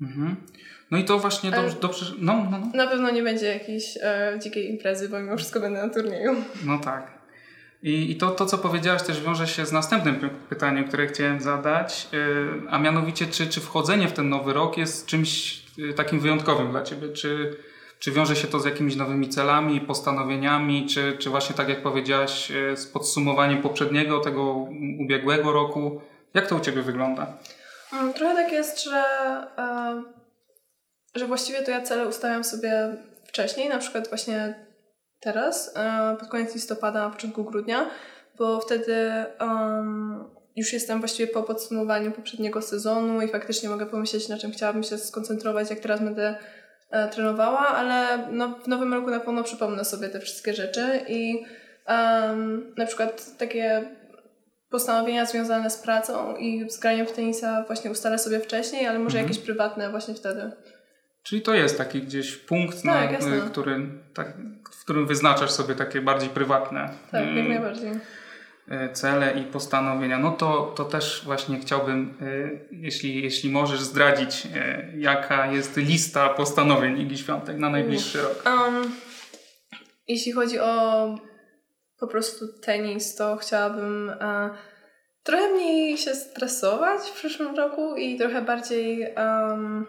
Mhm. 0.00 0.36
No 0.90 0.98
i 0.98 1.04
to 1.04 1.18
właśnie 1.18 1.50
dobrze, 1.50 1.76
dobrze 1.80 2.14
no, 2.18 2.46
no, 2.50 2.58
no. 2.58 2.70
Na 2.74 2.86
pewno 2.86 3.10
nie 3.10 3.22
będzie 3.22 3.46
jakiejś 3.46 3.98
e, 4.02 4.38
dzikiej 4.42 4.70
imprezy, 4.70 5.08
bo 5.08 5.20
mimo 5.20 5.36
wszystko 5.36 5.60
będę 5.60 5.86
na 5.86 5.94
turnieju. 5.94 6.34
No 6.64 6.78
tak. 6.78 7.14
I, 7.82 8.10
i 8.10 8.16
to, 8.16 8.30
to, 8.30 8.46
co 8.46 8.58
powiedziałaś, 8.58 9.02
też 9.02 9.22
wiąże 9.22 9.46
się 9.46 9.66
z 9.66 9.72
następnym 9.72 10.30
pytaniem, 10.48 10.88
które 10.88 11.06
chciałem 11.06 11.40
zadać, 11.40 12.08
e, 12.12 12.70
a 12.70 12.78
mianowicie, 12.78 13.26
czy, 13.26 13.46
czy 13.46 13.60
wchodzenie 13.60 14.08
w 14.08 14.12
ten 14.12 14.28
nowy 14.28 14.52
rok 14.52 14.78
jest 14.78 15.06
czymś 15.06 15.62
e, 15.90 15.92
takim 15.92 16.20
wyjątkowym 16.20 16.70
dla 16.70 16.82
Ciebie? 16.82 17.08
Czy 17.08 17.56
czy 17.98 18.12
wiąże 18.12 18.36
się 18.36 18.48
to 18.48 18.60
z 18.60 18.64
jakimiś 18.64 18.96
nowymi 18.96 19.28
celami, 19.28 19.80
postanowieniami, 19.80 20.86
czy, 20.86 21.16
czy 21.18 21.30
właśnie 21.30 21.54
tak 21.54 21.68
jak 21.68 21.82
powiedziałaś, 21.82 22.50
e, 22.50 22.76
z 22.76 22.86
podsumowaniem 22.86 23.62
poprzedniego, 23.62 24.20
tego 24.20 24.66
ubiegłego 25.00 25.52
roku? 25.52 26.00
Jak 26.34 26.46
to 26.46 26.56
u 26.56 26.60
Ciebie 26.60 26.82
wygląda? 26.82 27.26
Mm, 27.92 28.12
trochę 28.12 28.34
tak 28.34 28.52
jest, 28.52 28.84
że, 28.84 29.04
e, 29.58 30.02
że 31.14 31.26
właściwie 31.26 31.62
to 31.62 31.70
ja 31.70 31.82
cele 31.82 32.08
ustawiam 32.08 32.44
sobie 32.44 32.96
wcześniej, 33.24 33.68
na 33.68 33.78
przykład 33.78 34.08
właśnie 34.08 34.54
teraz, 35.20 35.72
e, 35.76 36.16
pod 36.20 36.28
koniec 36.28 36.54
listopada, 36.54 37.04
na 37.04 37.10
początku 37.10 37.44
grudnia, 37.44 37.90
bo 38.38 38.60
wtedy 38.60 39.24
już 40.56 40.72
jestem 40.72 40.98
właściwie 40.98 41.32
po 41.32 41.42
podsumowaniu 41.42 42.12
poprzedniego 42.12 42.62
sezonu 42.62 43.22
i 43.22 43.28
faktycznie 43.28 43.68
mogę 43.68 43.86
pomyśleć, 43.86 44.28
na 44.28 44.38
czym 44.38 44.52
chciałabym 44.52 44.82
się 44.82 44.98
skoncentrować, 44.98 45.70
jak 45.70 45.80
teraz 45.80 46.00
będę 46.00 46.38
e, 46.90 47.08
trenowała, 47.08 47.58
ale 47.68 48.18
no, 48.32 48.48
w 48.64 48.68
nowym 48.68 48.94
roku 48.94 49.10
na 49.10 49.20
pewno 49.20 49.42
przypomnę 49.44 49.84
sobie 49.84 50.08
te 50.08 50.20
wszystkie 50.20 50.54
rzeczy 50.54 51.00
i 51.08 51.44
um, 51.88 52.74
na 52.76 52.86
przykład 52.86 53.38
takie 53.38 53.84
postanowienia 54.70 55.26
związane 55.26 55.70
z 55.70 55.78
pracą 55.78 56.36
i 56.36 56.70
z 56.70 56.78
graniem 56.80 57.06
w 57.06 57.12
tenisa 57.12 57.64
właśnie 57.66 57.90
ustalę 57.90 58.18
sobie 58.18 58.40
wcześniej, 58.40 58.86
ale 58.86 58.98
może 58.98 59.18
Mhm. 59.18 59.28
jakieś 59.28 59.44
prywatne 59.44 59.90
właśnie 59.90 60.14
wtedy. 60.14 60.50
Czyli 61.22 61.42
to 61.42 61.54
jest 61.54 61.78
taki 61.78 62.02
gdzieś 62.02 62.36
punkt, 62.36 62.82
Tak, 62.82 63.22
na, 63.26 63.40
który, 63.50 63.86
tak, 64.14 64.32
w 64.72 64.84
którym 64.84 65.06
wyznaczasz 65.06 65.50
sobie 65.50 65.74
takie 65.74 66.00
bardziej 66.00 66.28
prywatne 66.28 66.88
Tak, 67.10 67.26
jak 67.36 67.48
najbardziej. 67.48 67.90
Y, 68.68 68.92
cele 68.92 69.32
i 69.40 69.42
postanowienia. 69.42 70.18
No 70.18 70.30
to, 70.30 70.72
to 70.76 70.84
też 70.84 71.22
właśnie 71.24 71.58
chciałbym, 71.58 72.14
y, 72.22 72.68
jeśli, 72.70 73.22
jeśli 73.22 73.50
możesz 73.50 73.80
zdradzić, 73.80 74.46
y, 74.46 74.98
jaka 74.98 75.46
jest 75.46 75.76
lista 75.76 76.28
postanowień 76.28 77.00
Igi 77.00 77.18
Świątek 77.18 77.58
na 77.58 77.70
najbliższy 77.70 78.22
rok. 78.22 78.44
Um, 78.46 78.92
jeśli 80.08 80.32
chodzi 80.32 80.58
o 80.58 81.14
po 82.04 82.06
prostu 82.06 82.48
tenis, 82.60 83.14
to 83.14 83.36
chciałabym 83.36 84.10
e, 84.10 84.50
trochę 85.22 85.48
mniej 85.48 85.98
się 85.98 86.14
stresować 86.14 87.00
w 87.00 87.14
przyszłym 87.14 87.56
roku 87.56 87.96
i 87.96 88.18
trochę 88.18 88.42
bardziej 88.42 89.02
em, 89.14 89.86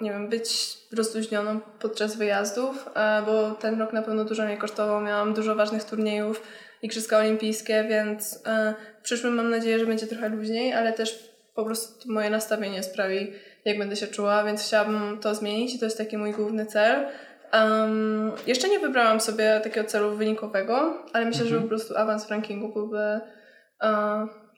nie 0.00 0.10
wiem, 0.10 0.28
być 0.28 0.78
rozluźnioną 0.92 1.60
podczas 1.60 2.16
wyjazdów, 2.16 2.88
e, 2.94 3.22
bo 3.26 3.50
ten 3.50 3.80
rok 3.80 3.92
na 3.92 4.02
pewno 4.02 4.24
dużo 4.24 4.44
mnie 4.44 4.56
kosztował. 4.56 5.00
Miałam 5.00 5.34
dużo 5.34 5.54
ważnych 5.54 5.84
turniejów, 5.84 6.42
Igrzyska 6.84 7.18
Olimpijskie, 7.18 7.84
więc 7.88 8.42
e, 8.46 8.74
w 8.98 9.02
przyszłym 9.02 9.34
mam 9.34 9.50
nadzieję, 9.50 9.78
że 9.78 9.86
będzie 9.86 10.06
trochę 10.06 10.28
luźniej, 10.28 10.72
ale 10.72 10.92
też 10.92 11.34
po 11.54 11.64
prostu 11.64 12.12
moje 12.12 12.30
nastawienie 12.30 12.82
sprawi, 12.82 13.32
jak 13.64 13.78
będę 13.78 13.96
się 13.96 14.06
czuła, 14.06 14.44
więc 14.44 14.62
chciałabym 14.62 15.18
to 15.20 15.34
zmienić 15.34 15.74
i 15.74 15.78
to 15.78 15.84
jest 15.84 15.98
taki 15.98 16.18
mój 16.18 16.32
główny 16.32 16.66
cel. 16.66 17.06
Um, 17.52 18.32
jeszcze 18.46 18.68
nie 18.68 18.78
wybrałam 18.78 19.20
sobie 19.20 19.60
takiego 19.62 19.88
celu 19.88 20.16
wynikowego, 20.16 21.02
ale 21.12 21.24
myślę, 21.24 21.44
że 21.46 21.54
Mhm. 21.54 21.62
po 21.62 21.68
prostu 21.68 21.96
awans 21.96 22.26
w 22.26 22.30
rankingu 22.30 22.72
byłby 22.72 23.20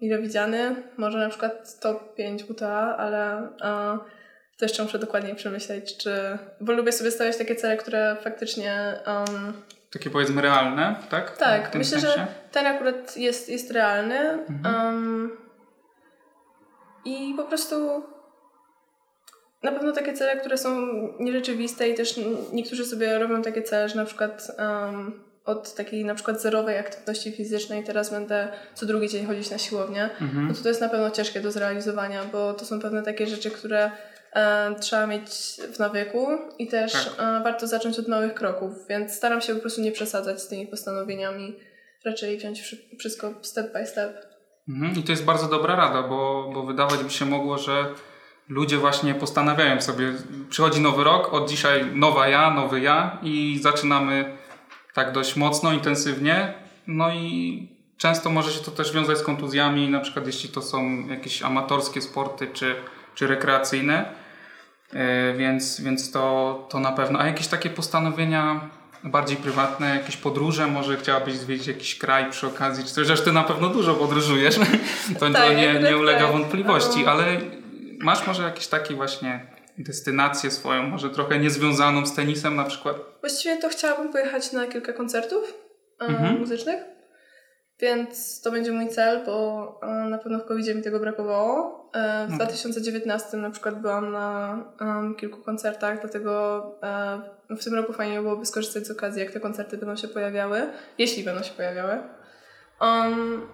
mile 0.00 0.18
widziany. 0.18 0.76
Może 0.96 1.18
na 1.18 1.28
przykład 1.28 1.80
top 1.80 2.14
5 2.14 2.42
WTA, 2.42 2.96
ale 2.96 3.48
e, 3.62 3.98
to 4.58 4.64
jeszcze 4.64 4.82
muszę 4.82 4.98
dokładniej 4.98 5.34
przemyśleć, 5.34 5.96
czy... 5.96 6.10
Bo 6.60 6.72
lubię 6.72 6.92
sobie 6.92 7.10
stawiać 7.10 7.36
takie 7.36 7.54
cele, 7.54 7.76
które 7.76 8.16
faktycznie... 8.22 9.00
Um, 9.06 9.52
Takie 9.96 10.10
powiedzmy 10.10 10.42
realne, 10.42 10.96
tak? 11.10 11.36
tak, 11.36 11.74
myślę, 11.74 12.00
sensie? 12.00 12.16
że 12.16 12.26
ten 12.52 12.66
akurat 12.66 13.16
jest, 13.16 13.48
jest 13.48 13.70
realny. 13.70 14.18
Mhm. 14.18 14.74
Um, 14.74 15.36
I 17.04 17.34
po 17.36 17.44
prostu 17.44 18.02
na 19.62 19.72
pewno 19.72 19.92
takie 19.92 20.12
cele, 20.12 20.36
które 20.36 20.58
są 20.58 20.76
nierzeczywiste 21.20 21.88
i 21.88 21.94
też 21.94 22.20
niektórzy 22.52 22.84
sobie 22.84 23.18
robią 23.18 23.42
takie 23.42 23.62
cele, 23.62 23.88
że 23.88 23.96
na 23.96 24.04
przykład 24.04 24.50
um, 24.58 25.24
od 25.44 25.74
takiej 25.74 26.04
na 26.04 26.14
przykład 26.14 26.42
zerowej 26.42 26.78
aktywności 26.78 27.32
fizycznej 27.32 27.84
teraz 27.84 28.10
będę 28.10 28.48
co 28.74 28.86
drugi 28.86 29.08
dzień 29.08 29.26
chodzić 29.26 29.50
na 29.50 29.58
siłownię. 29.58 30.10
Mhm. 30.20 30.48
No 30.48 30.54
to 30.54 30.62
to 30.62 30.68
jest 30.68 30.80
na 30.80 30.88
pewno 30.88 31.10
ciężkie 31.10 31.40
do 31.40 31.52
zrealizowania, 31.52 32.24
bo 32.32 32.54
to 32.54 32.64
są 32.64 32.80
pewne 32.80 33.02
takie 33.02 33.26
rzeczy, 33.26 33.50
które 33.50 33.90
trzeba 34.80 35.06
mieć 35.06 35.30
w 35.74 35.78
nawyku 35.78 36.26
i 36.58 36.66
też 36.68 36.92
Tak. 36.92 37.12
e, 37.18 37.44
warto 37.44 37.66
zacząć 37.66 37.98
od 37.98 38.08
małych 38.08 38.34
kroków, 38.34 38.72
więc 38.88 39.12
staram 39.14 39.40
się 39.40 39.54
po 39.54 39.60
prostu 39.60 39.80
nie 39.80 39.92
przesadzać 39.92 40.42
z 40.42 40.48
tymi 40.48 40.66
postanowieniami, 40.66 41.56
raczej 42.04 42.38
wziąć 42.38 42.60
wszy- 42.60 42.88
wszystko 42.98 43.30
step 43.42 43.72
by 43.72 43.86
step. 43.86 44.26
Mhm. 44.68 44.94
I 44.98 45.02
to 45.02 45.12
jest 45.12 45.24
bardzo 45.24 45.48
dobra 45.48 45.76
rada, 45.76 46.02
bo, 46.02 46.50
bo 46.54 46.62
wydawać 46.62 47.02
by 47.02 47.10
się 47.10 47.24
mogło, 47.24 47.58
że 47.58 47.86
ludzie 48.48 48.76
właśnie 48.76 49.14
postanawiają 49.14 49.80
sobie, 49.80 50.12
przychodzi 50.50 50.80
nowy 50.80 51.04
rok, 51.04 51.32
od 51.32 51.50
dzisiaj 51.50 51.86
nowa 51.94 52.28
ja, 52.28 52.50
nowy 52.50 52.80
ja 52.80 53.18
i 53.22 53.58
zaczynamy 53.62 54.36
tak 54.94 55.12
dość 55.12 55.36
mocno, 55.36 55.72
intensywnie. 55.72 56.54
No 56.86 57.10
i 57.14 57.68
często 57.98 58.30
może 58.30 58.50
się 58.52 58.64
to 58.64 58.70
też 58.70 58.92
wiązać 58.92 59.18
z 59.18 59.22
kontuzjami, 59.22 59.88
na 59.88 60.00
przykład 60.00 60.26
jeśli 60.26 60.48
to 60.48 60.62
są 60.62 61.06
jakieś 61.08 61.42
amatorskie 61.42 62.02
sporty 62.02 62.46
czy, 62.52 62.74
czy 63.16 63.26
rekreacyjne. 63.26 64.04
E, 64.92 65.32
Więc, 65.34 65.80
więc 65.80 66.10
to, 66.10 66.66
to 66.70 66.80
na 66.80 66.92
pewno. 66.92 67.18
A 67.20 67.26
jakieś 67.26 67.46
takie 67.48 67.70
postanowienia 67.70 68.60
bardziej 69.04 69.36
prywatne, 69.36 69.96
jakieś 69.96 70.16
podróże, 70.16 70.66
może 70.66 70.96
chciałabyś 70.96 71.34
zwiedzić 71.34 71.66
jakiś 71.66 71.98
kraj 71.98 72.30
przy 72.30 72.46
okazji, 72.46 72.84
czy 72.84 72.90
coś, 73.06 73.20
ty 73.20 73.32
na 73.32 73.44
pewno 73.44 73.68
dużo 73.68 73.94
podróżujesz, 73.94 74.56
to, 75.18 75.26
to 75.26 75.30
Tak, 75.32 75.56
nie, 75.56 75.74
nie 75.80 75.96
ulega 75.98 76.20
tak. 76.20 76.32
wątpliwości, 76.32 76.98
Um. 77.00 77.08
ale 77.08 77.24
masz 77.98 78.26
może 78.26 78.42
jakieś 78.42 78.66
takie 78.66 78.94
właśnie 78.94 79.46
destynację 79.78 80.50
swoją, 80.50 80.82
może 80.82 81.10
trochę 81.10 81.38
niezwiązaną 81.38 82.06
z 82.06 82.14
tenisem 82.14 82.56
na 82.56 82.64
przykład? 82.64 82.96
Właściwie 83.20 83.56
to 83.56 83.68
chciałabym 83.68 84.12
pojechać 84.12 84.52
na 84.52 84.66
kilka 84.66 84.92
koncertów 84.92 85.54
e, 86.00 86.04
Mhm. 86.04 86.38
muzycznych, 86.38 86.76
więc 87.80 88.40
to 88.40 88.50
będzie 88.50 88.72
mój 88.72 88.88
cel, 88.88 89.24
bo 89.26 89.80
e, 89.82 89.86
na 89.86 90.18
pewno 90.18 90.38
w 90.38 90.44
covid 90.44 90.76
mi 90.76 90.82
tego 90.82 91.00
brakowało. 91.00 91.86
E, 91.92 92.26
w 92.26 92.30
Mhm. 92.32 92.38
2019 92.38 93.36
na 93.36 93.50
przykład 93.50 93.80
byłam 93.80 94.12
na 94.12 94.62
kilku 95.18 95.40
koncertach, 95.40 96.00
dlatego 96.00 96.62
e, 97.50 97.56
w 97.56 97.64
tym 97.64 97.74
roku 97.74 97.92
fajnie 97.92 98.20
byłoby 98.22 98.46
skorzystać 98.46 98.86
z 98.86 98.90
okazji, 98.90 99.22
jak 99.22 99.32
te 99.32 99.40
koncerty 99.40 99.78
będą 99.78 99.96
się 99.96 100.08
pojawiały, 100.08 100.66
jeśli 100.98 101.24
będą 101.24 101.42
się 101.42 101.52
pojawiały. 101.52 101.98
Um, 102.80 103.48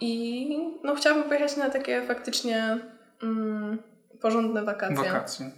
I 0.00 0.58
no, 0.84 0.94
chciałabym 0.94 1.24
pojechać 1.28 1.56
na 1.56 1.70
takie 1.70 2.02
faktycznie 2.02 2.78
mm, 3.22 3.78
porządne 4.20 4.62
wakacje. 4.62 4.96
Wakacje. 4.96 5.50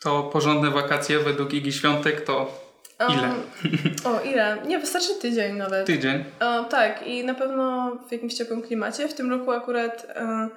To 0.00 0.22
porządne 0.22 0.70
wakacje 0.70 1.18
według 1.18 1.54
Igi 1.54 1.72
Świątek 1.72 2.20
to 2.20 2.63
ile? 3.00 3.22
Um, 3.22 3.42
o, 4.04 4.20
ile? 4.20 4.56
Nie, 4.66 4.78
wystarczy 4.78 5.14
tydzień 5.20 5.56
nawet. 5.56 5.86
tydzień. 5.86 6.24
Tak, 6.70 7.06
i 7.06 7.24
na 7.24 7.34
pewno 7.34 7.90
w 8.08 8.12
jakimś 8.12 8.34
ciepłym 8.34 8.62
klimacie. 8.62 9.08
W 9.08 9.14
tym 9.14 9.30
roku 9.30 9.52
akurat 9.52 10.06
e, 10.16 10.48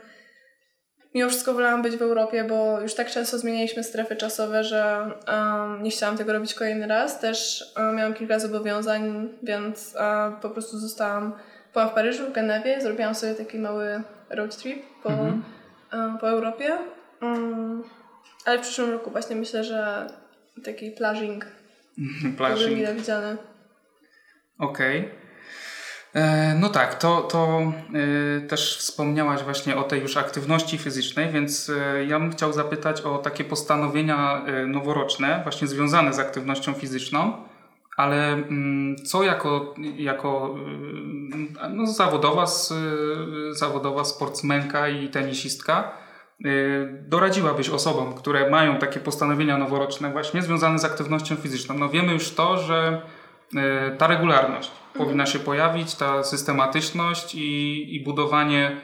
mimo 1.15 1.29
wszystko 1.29 1.53
wolałam 1.53 1.82
być 1.82 1.98
w 1.98 2.01
Europie, 2.01 2.44
bo 2.44 2.82
już 2.82 2.94
tak 2.94 3.10
często 3.12 3.38
zmienialiśmy 3.39 3.84
strefy 3.84 4.15
czasowe, 4.15 4.63
że 4.63 5.12
nie 5.82 5.91
chciałam 5.91 6.17
tego 6.17 6.34
robić 6.34 6.53
kolejny 6.53 6.88
raz. 6.88 7.20
Też 7.20 7.65
miałam 7.96 8.13
kilka 8.13 8.39
zobowiązań, 8.39 9.29
więc 9.44 9.96
po 10.41 10.50
prostu 10.50 10.77
zostałam. 10.77 11.34
Byłam 11.74 11.89
w 11.89 11.94
Paryżu, 11.94 12.25
w 12.25 12.32
Genewie, 12.32 12.82
zrobiłam 12.82 13.15
sobie 13.15 13.34
taki 13.36 13.60
mały 13.60 14.01
road 14.29 14.58
trip 14.58 14.84
po, 15.03 15.10
Mhm. 15.10 15.44
po 16.20 16.29
Europie. 16.29 16.77
Ale 18.46 18.58
w 18.58 18.62
przyszłym 18.62 18.91
roku 18.91 19.12
właśnie 19.12 19.36
myślę, 19.36 19.63
że 19.63 20.08
taki 20.65 20.91
plażing 20.91 21.46
Plaży. 22.38 22.75
mile 22.75 22.96
widziany. 22.96 23.38
Okej. 24.60 25.12
E, 26.13 26.56
No 26.60 26.70
tak, 26.70 26.96
to, 26.96 27.22
to 27.22 27.72
e, 28.38 28.42
też 28.42 28.77
wspomniałaś 28.77 29.44
właśnie 29.44 29.75
o 29.75 29.84
tej 29.84 30.01
już 30.01 30.18
aktywności 30.18 30.77
fizycznej, 30.77 31.30
więc 31.30 31.70
e, 31.70 32.06
ja 32.06 32.20
bym 32.20 32.32
chciał 32.32 32.54
zapytać 32.54 33.01
o 33.01 33.18
takie 33.18 33.44
postanowienia 33.44 34.46
noworoczne, 34.68 35.39
właśnie 35.44 35.68
związane 35.68 36.13
z 36.13 36.20
aktywnością 36.20 36.74
fizyczną, 36.74 37.34
ale 37.98 38.34
mm, 38.34 38.96
co 38.96 39.24
jako, 39.24 39.75
jako 39.98 40.56
no, 41.70 41.88
zawodowa, 41.88 42.46
zawodowa 43.51 44.06
sportsmenka 44.06 44.88
i 44.88 45.10
tenisistka 45.10 46.06
doradziłabyś 47.08 47.70
osobom, 47.70 48.13
które 48.13 48.50
mają 48.50 48.77
takie 48.77 49.00
postanowienia 49.00 49.58
noworoczne 49.58 50.12
właśnie 50.12 50.41
związane 50.41 50.79
z 50.79 50.86
aktywnością 50.86 51.36
fizyczną? 51.36 51.77
No 51.77 51.89
wiemy 51.89 52.13
już 52.13 52.32
to, 52.32 52.58
że 52.58 53.01
e, 53.56 53.91
ta 53.98 54.08
regularność 54.08 54.72
powinna 54.94 55.25
się 55.25 55.39
pojawić, 55.39 55.96
ta 55.96 56.24
systematyczność 56.24 57.36
i, 57.36 57.96
i 57.96 58.03
budowanie 58.03 58.77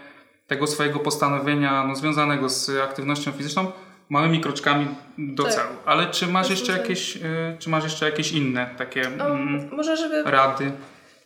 tego 0.48 0.67
swojego 0.67 1.00
postanowienia 1.00 1.83
no, 1.88 1.95
związanego 1.95 2.50
z 2.50 2.69
aktywnością 2.69 3.31
fizyczną 3.31 3.72
małymi 4.10 4.41
kroczkami 4.41 4.88
do 5.17 5.43
Tak. 5.43 5.53
celu. 5.53 5.69
Ale 5.86 6.07
czy 6.07 6.27
masz, 6.27 6.50
jeszcze 6.50 6.72
jakieś, 6.72 7.17
e, 7.17 7.22
czy 7.60 7.69
masz 7.69 7.83
jeszcze 7.83 8.05
jakieś 8.05 8.31
inne 8.31 8.69
takie 8.77 9.01
mm, 9.01 9.31
Um, 9.31 9.69
może 9.72 9.98
żeby 9.98 10.24
rady? 10.24 10.72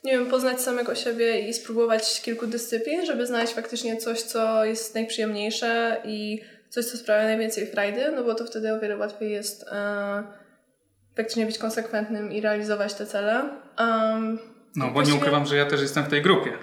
Nie 0.03 0.11
wiem, 0.11 0.25
poznać 0.25 0.61
samego 0.61 0.95
siebie 0.95 1.39
i 1.39 1.53
spróbować 1.53 2.21
kilku 2.21 2.47
dyscyplin, 2.47 3.05
żeby 3.05 3.27
znaleźć 3.27 3.53
faktycznie 3.53 3.97
coś, 3.97 4.21
co 4.21 4.65
jest 4.65 4.95
najprzyjemniejsze 4.95 6.01
i 6.05 6.41
coś, 6.69 6.85
co 6.85 6.97
sprawia 6.97 7.23
najwięcej 7.23 7.67
frajdy, 7.67 8.11
no 8.15 8.23
bo 8.23 8.35
to 8.35 8.45
wtedy 8.45 8.73
o 8.73 8.79
wiele 8.79 8.97
łatwiej 8.97 9.31
jest 9.31 9.65
e, 9.71 10.23
faktycznie 11.17 11.45
być 11.45 11.57
konsekwentnym 11.57 12.31
i 12.31 12.41
realizować 12.41 12.93
te 12.93 13.05
cele. 13.05 13.49
Um, 13.79 14.39
No, 14.75 14.91
bo 14.91 15.01
nie 15.01 15.15
ukrywam, 15.15 15.45
że 15.45 15.55
ja 15.55 15.65
też 15.65 15.81
jestem 15.81 16.03
w 16.03 16.07
tej 16.07 16.21
grupie 16.21 16.57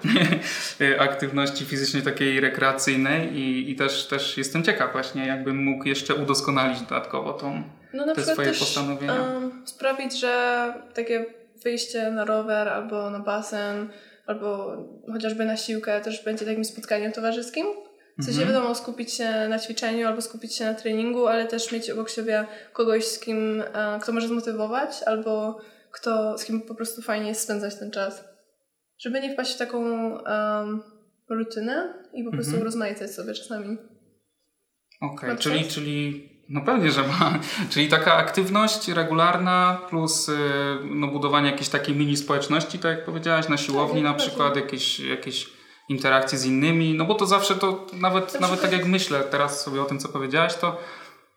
aktywności 0.99 1.65
fizycznej 1.65 2.03
takiej 2.03 2.39
rekreacyjnej 2.39 3.33
i, 3.37 3.71
i 3.71 3.75
też, 3.75 4.07
też 4.07 4.37
jestem 4.37 4.63
ciekaw 4.63 4.91
właśnie, 4.91 5.27
jakbym 5.27 5.63
mógł 5.63 5.87
jeszcze 5.87 6.15
udoskonalić 6.15 6.81
dodatkowo 6.81 7.33
tą... 7.33 7.63
No 7.93 8.15
te 8.15 8.23
swoje 8.23 8.47
też 8.47 8.59
postanowienia. 8.59 9.13
em, 9.13 9.61
sprawić, 9.65 10.19
że 10.19 10.73
takie 10.93 11.25
wyjście 11.69 12.11
na 12.11 12.25
rower 12.25 12.67
albo 12.69 13.09
na 13.09 13.19
basen 13.19 13.89
albo 14.25 14.77
chociażby 15.13 15.45
na 15.45 15.57
siłkę 15.57 16.01
też 16.01 16.23
będzie 16.23 16.45
takim 16.45 16.65
spotkaniem 16.65 17.11
towarzyskim. 17.11 17.65
W 18.19 18.23
sensie 18.23 18.39
Mhm. 18.41 18.53
wiadomo, 18.53 18.75
skupić 18.75 19.13
się 19.13 19.47
na 19.49 19.59
ćwiczeniu 19.59 20.07
albo 20.07 20.21
skupić 20.21 20.55
się 20.55 20.65
na 20.65 20.73
treningu, 20.73 21.27
ale 21.27 21.45
też 21.47 21.71
mieć 21.71 21.89
obok 21.89 22.09
siebie 22.09 22.45
kogoś, 22.73 23.05
z 23.05 23.19
kim, 23.19 23.63
e, 23.73 23.99
kto 24.01 24.11
może 24.11 24.27
zmotywować, 24.27 25.03
albo 25.05 25.59
kto, 25.91 26.37
z 26.37 26.45
kim 26.45 26.61
po 26.61 26.75
prostu 26.75 27.01
fajnie 27.01 27.27
jest 27.27 27.41
spędzać 27.41 27.75
ten 27.75 27.91
czas. 27.91 28.23
Żeby 28.97 29.19
nie 29.21 29.33
wpaść 29.33 29.55
w 29.55 29.57
taką 29.57 29.79
em, 30.23 30.81
rutynę 31.29 31.93
i 32.13 32.23
po 32.23 32.31
prostu 32.31 32.51
Mhm. 32.51 32.63
rozmaicać 32.63 33.11
sobie 33.11 33.33
czasami. 33.33 33.77
Okej, 35.01 35.29
Ma 35.29 35.35
czyli, 35.35 35.63
czyli 35.65 36.29
no 36.49 36.61
pewnie, 36.61 36.91
że 36.91 37.01
ma. 37.07 37.39
Czyli 37.71 37.87
taka 37.89 38.13
aktywność 38.13 38.87
regularna 38.87 39.77
plus 39.89 40.29
y, 40.29 40.37
no, 40.83 41.07
budowanie 41.07 41.51
jakiejś 41.51 41.69
takiej 41.69 41.95
mini 41.95 42.17
społeczności, 42.17 42.79
tak 42.79 42.97
jak 42.97 43.05
powiedziałaś, 43.05 43.49
na 43.49 43.57
siłowni 43.57 44.01
jak 44.01 44.03
na 44.03 44.13
przykład, 44.13 44.55
jakieś, 44.55 44.99
jakieś 44.99 45.49
interakcje 45.89 46.37
z 46.37 46.45
innymi, 46.45 46.93
no 46.93 47.05
bo 47.05 47.13
to 47.15 47.25
zawsze 47.25 47.55
to, 47.55 47.85
nawet, 47.93 48.33
Na 48.33 48.39
nawet 48.39 48.61
tak 48.61 48.69
przykład- 48.69 48.71
jak 48.71 48.85
myślę 48.85 49.19
teraz 49.19 49.61
sobie 49.63 49.81
o 49.81 49.85
tym, 49.85 49.99
co 49.99 50.09
powiedziałaś, 50.09 50.55
to 50.55 50.77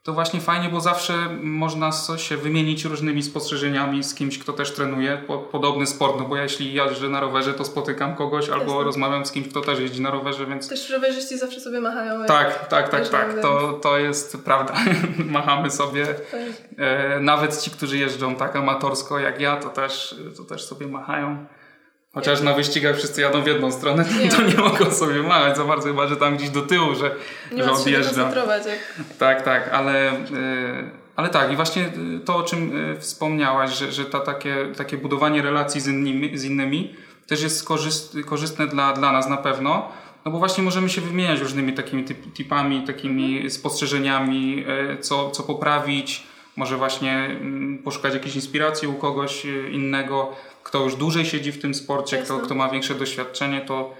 to 0.03 0.13
właśnie 0.13 0.41
fajnie, 0.41 0.69
bo 0.69 0.81
zawsze 0.81 1.13
można 1.41 1.91
się 2.17 2.37
wymienić 2.37 2.85
różnymi 2.85 3.23
spostrzeżeniami 3.23 4.03
z 4.03 4.15
kimś, 4.15 4.39
kto 4.39 4.53
też 4.53 4.71
trenuje 4.71 5.17
po, 5.27 5.37
podobny 5.37 5.87
sport, 5.87 6.15
no 6.19 6.25
bo 6.25 6.35
ja 6.35 6.43
jeśli 6.43 6.73
jeżdżę 6.73 7.09
na 7.09 7.19
rowerze, 7.19 7.53
to 7.53 7.65
spotykam 7.65 8.15
kogoś 8.15 8.49
albo 8.49 8.83
rozmawiam 8.83 9.25
z 9.25 9.31
kimś, 9.31 9.47
kto 9.47 9.61
też 9.61 9.79
jeździ 9.79 10.01
na 10.01 10.11
rowerze, 10.11 10.45
więc 10.45 10.69
Też 10.69 10.89
rowerzyści 10.89 11.37
zawsze 11.37 11.59
sobie 11.59 11.81
machają. 11.81 12.25
tak, 12.25 12.67
tak, 12.67 12.89
tak, 12.89 13.09
tak. 13.09 13.41
To, 13.41 13.73
to 13.73 13.97
jest 13.97 14.43
prawda. 14.45 14.73
Machamy 15.25 15.71
sobie. 15.71 16.05
Tak. 16.05 16.41
E, 16.77 17.19
nawet 17.19 17.61
ci, 17.61 17.71
którzy 17.71 17.97
jeżdżą 17.97 18.35
tak 18.35 18.55
amatorsko 18.55 19.19
jak 19.19 19.41
ja, 19.41 19.57
to 19.57 19.69
też, 19.69 20.15
to 20.37 20.43
też 20.43 20.65
sobie 20.65 20.87
machają. 20.87 21.45
Chociaż 22.13 22.41
na 22.41 22.53
wyścigach 22.53 22.97
wszyscy 22.97 23.21
jadą 23.21 23.41
w 23.41 23.47
jedną 23.47 23.71
stronę, 23.71 24.05
Nie. 24.23 24.29
to 24.29 24.41
nie 24.41 24.55
mogą 24.55 24.91
sobie 24.91 25.23
machać 25.23 25.57
za 25.57 25.65
bardzo, 25.65 25.87
chyba 25.87 26.07
że 26.07 26.17
tam 26.17 26.37
gdzieś 26.37 26.49
do 26.49 26.61
tyłu, 26.61 26.95
że, 26.95 27.15
Nie 27.51 27.63
że 27.63 27.71
odjeżdża. 27.71 28.23
Tak, 29.19 29.41
tak, 29.41 29.69
ale, 29.73 30.13
y, 30.13 30.19
ale 31.15 31.29
tak, 31.29 31.51
i 31.51 31.55
właśnie 31.55 31.85
y, 32.17 32.19
to, 32.25 32.35
o 32.35 32.43
czym 32.43 32.91
y, 32.91 32.99
wspomniałaś, 32.99 33.77
że, 33.77 33.91
że 33.91 34.05
ta, 34.05 34.19
takie, 34.19 34.55
takie 34.77 34.97
budowanie 34.97 35.41
relacji 35.41 35.81
z 35.81 35.87
innymi, 35.87 36.37
z 36.37 36.43
innymi 36.43 36.95
też 37.27 37.41
jest 37.41 37.67
korzyst, 37.67 38.17
korzystne 38.25 38.67
dla, 38.67 38.93
dla 38.93 39.11
nas 39.11 39.29
na 39.29 39.37
pewno, 39.37 39.91
no 40.25 40.31
bo 40.31 40.39
właśnie 40.39 40.63
możemy 40.63 40.89
się 40.89 41.01
wymieniać 41.01 41.39
różnymi 41.39 41.73
takimi 41.73 42.03
typ, 42.03 42.33
tipami, 42.33 42.83
takimi 42.83 43.49
spostrzeżeniami, 43.49 44.65
y, 44.93 44.97
co, 45.01 45.31
co 45.31 45.43
poprawić, 45.43 46.27
może 46.59 46.77
właśnie 46.77 47.11
mm, 47.11 47.77
poszukać 47.83 48.13
jakiejś 48.13 48.35
inspiracji 48.35 48.87
u 48.87 48.93
kogoś 48.93 49.45
y, 49.45 49.69
innego, 49.71 50.35
kto 50.63 50.83
już 50.83 50.95
dłużej 50.95 51.25
siedzi 51.25 51.51
w 51.51 51.61
tym 51.61 51.73
sporcie, 51.73 52.17
kto, 52.17 52.33
Jasne. 52.33 52.45
kto 52.45 52.55
ma 52.55 52.69
większe 52.69 52.95
doświadczenie, 52.95 53.61
to, 53.61 53.93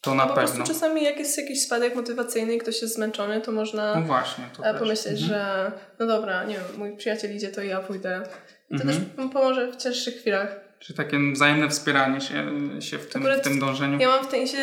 to 0.00 0.14
na 0.14 0.26
po 0.26 0.34
prostu 0.34 0.58
pewno. 0.58 0.74
czasami 0.74 1.04
jak 1.04 1.18
jest 1.18 1.38
jakiś 1.38 1.62
spadek 1.62 1.94
motywacyjny 1.94 2.54
i 2.54 2.58
ktoś 2.58 2.82
jest 2.82 2.94
zmęczony, 2.94 3.40
to 3.40 3.52
można 3.52 3.94
No 3.94 4.06
właśnie. 4.06 4.44
To 4.56 4.64
e, 4.66 4.74
pomyśleć, 4.78 5.22
Mhm. 5.22 5.28
że 5.28 5.72
no 5.98 6.06
dobra, 6.06 6.44
nie 6.44 6.54
wiem, 6.54 6.64
mój 6.78 6.96
przyjaciel 6.96 7.36
idzie, 7.36 7.48
to 7.48 7.62
ja 7.62 7.80
pójdę. 7.80 8.22
I 8.70 8.78
to 8.78 8.82
Mhm. 8.84 9.04
też 9.06 9.24
pomoże 9.32 9.72
w 9.72 9.76
cięższych 9.76 10.14
chwilach. 10.14 10.63
Czy 10.86 10.94
takie 10.94 11.18
wzajemne 11.32 11.68
wspieranie 11.68 12.20
się, 12.20 12.50
się 12.80 12.98
w, 12.98 13.06
tym, 13.06 13.22
w 13.22 13.40
tym 13.40 13.58
dążeniu? 13.58 13.98
Ja 14.00 14.08
mam 14.08 14.24
w 14.24 14.28
tenisie 14.28 14.58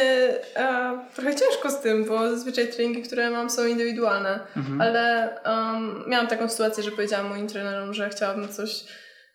e, 0.56 1.00
trochę 1.16 1.36
ciężko 1.36 1.72
z 1.72 1.82
tym, 1.82 2.06
bo 2.06 2.30
zazwyczaj 2.30 2.68
treningi, 2.68 3.02
które 3.02 3.30
mam 3.30 3.50
są 3.50 3.66
indywidualne, 3.66 4.40
Mhm. 4.56 4.82
ale 4.82 5.30
um, 5.46 6.04
miałam 6.08 6.28
taką 6.28 6.50
sytuację, 6.50 6.84
że 6.84 6.92
powiedziałam 6.92 7.30
moim 7.30 7.48
trenerom, 7.48 7.94
że 7.94 8.10
chciałabym 8.10 8.50
coś 8.50 8.84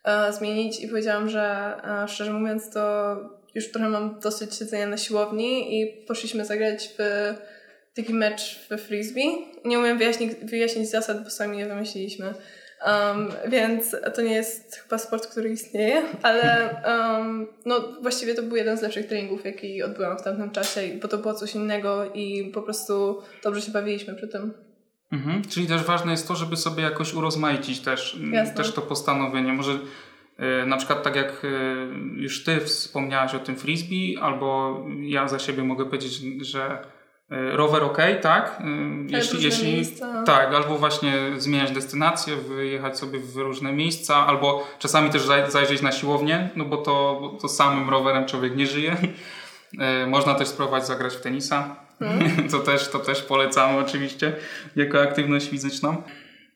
e, 0.03 0.33
zmienić 0.33 0.79
i 0.79 0.87
powiedziałam, 0.87 1.29
że 1.29 1.73
e, 2.03 2.07
szczerze 2.07 2.33
mówiąc 2.33 2.69
to 2.69 3.15
już 3.55 3.71
trochę 3.71 3.89
mam 3.89 4.19
dosyć 4.19 4.55
siedzenia 4.55 4.87
na 4.87 4.97
siłowni 4.97 5.81
i 5.81 6.05
poszliśmy 6.07 6.45
zagrać 6.45 6.89
w 6.97 7.33
taki 7.95 8.13
mecz 8.13 8.67
we 8.69 8.77
frisbee. 8.77 9.47
Nie 9.65 9.79
umiem 9.79 9.97
wyjaśnić, 9.97 10.31
wyjaśnić 10.43 10.89
zasad, 10.89 11.23
bo 11.23 11.29
sami 11.29 11.59
je 11.59 11.65
wymyśliliśmy. 11.65 12.33
Um, 12.85 13.29
więc 13.47 13.95
to 14.15 14.21
nie 14.21 14.33
jest 14.33 14.75
chyba 14.75 14.97
sport, 14.97 15.27
który 15.27 15.49
istnieje, 15.49 16.01
ale 16.23 16.75
um, 16.87 17.47
no, 17.65 17.79
właściwie 18.01 18.35
to 18.35 18.43
był 18.43 18.55
jeden 18.55 18.77
z 18.77 18.81
lepszych 18.81 19.07
treningów, 19.07 19.45
jaki 19.45 19.83
odbyłam 19.83 20.17
w 20.17 20.23
tamtym 20.23 20.51
czasie, 20.51 20.81
bo 21.01 21.07
to 21.07 21.17
było 21.17 21.33
coś 21.33 21.55
innego 21.55 22.11
i 22.13 22.51
po 22.53 22.61
prostu 22.61 23.21
dobrze 23.43 23.61
się 23.61 23.71
bawiliśmy 23.71 24.15
przy 24.15 24.27
tym. 24.27 24.53
Mhm. 25.11 25.41
Czyli 25.43 25.67
też 25.67 25.83
ważne 25.83 26.11
jest 26.11 26.27
to, 26.27 26.35
żeby 26.35 26.57
sobie 26.57 26.83
jakoś 26.83 27.13
urozmaicić 27.13 27.79
też, 27.79 28.15
m, 28.15 28.33
Jasne. 28.33 28.55
też 28.55 28.73
to 28.73 28.81
postanowienie. 28.81 29.53
Może 29.53 29.79
e, 30.37 30.65
na 30.65 30.77
przykład 30.77 31.03
tak 31.03 31.15
jak 31.15 31.45
e, 31.45 31.47
już 32.15 32.43
Ty 32.43 32.59
wspomniałaś 32.59 33.35
o 33.35 33.39
tym 33.39 33.55
frisbee, 33.55 34.17
albo 34.21 34.79
ja 35.01 35.27
za 35.27 35.39
siebie 35.39 35.63
mogę 35.63 35.85
powiedzieć, 35.85 36.13
że 36.41 36.79
rower 37.29 37.83
ok, 37.83 37.97
tak? 38.21 38.59
E, 38.61 38.63
różne 39.47 39.49
miejsca. 39.71 40.23
Tak, 40.23 40.53
albo 40.53 40.77
właśnie 40.77 41.13
zmieniać 41.37 41.71
destynację, 41.71 42.35
wyjechać 42.35 42.99
sobie 42.99 43.19
w 43.19 43.35
różne 43.37 43.73
miejsca, 43.73 44.15
albo 44.15 44.67
czasami 44.79 45.09
też 45.09 45.21
zaj- 45.21 45.49
zajrzeć 45.51 45.81
na 45.81 45.91
siłownię, 45.91 46.49
no 46.55 46.65
bo 46.65 46.77
to, 46.77 47.17
bo 47.21 47.29
to 47.29 47.49
samym 47.49 47.89
rowerem 47.89 48.25
człowiek 48.25 48.55
nie 48.55 48.67
żyje. 48.67 48.95
E, 49.79 50.07
Można 50.07 50.33
też 50.35 50.47
spróbować 50.47 50.87
zagrać 50.87 51.13
w 51.15 51.21
tenisa. 51.21 51.75
To, 52.51 52.59
też, 52.59 52.87
to 52.89 52.99
też 52.99 53.21
polecamy 53.21 53.79
oczywiście 53.79 54.35
jako 54.75 55.01
aktywność 55.01 55.49
fizyczną. 55.49 56.01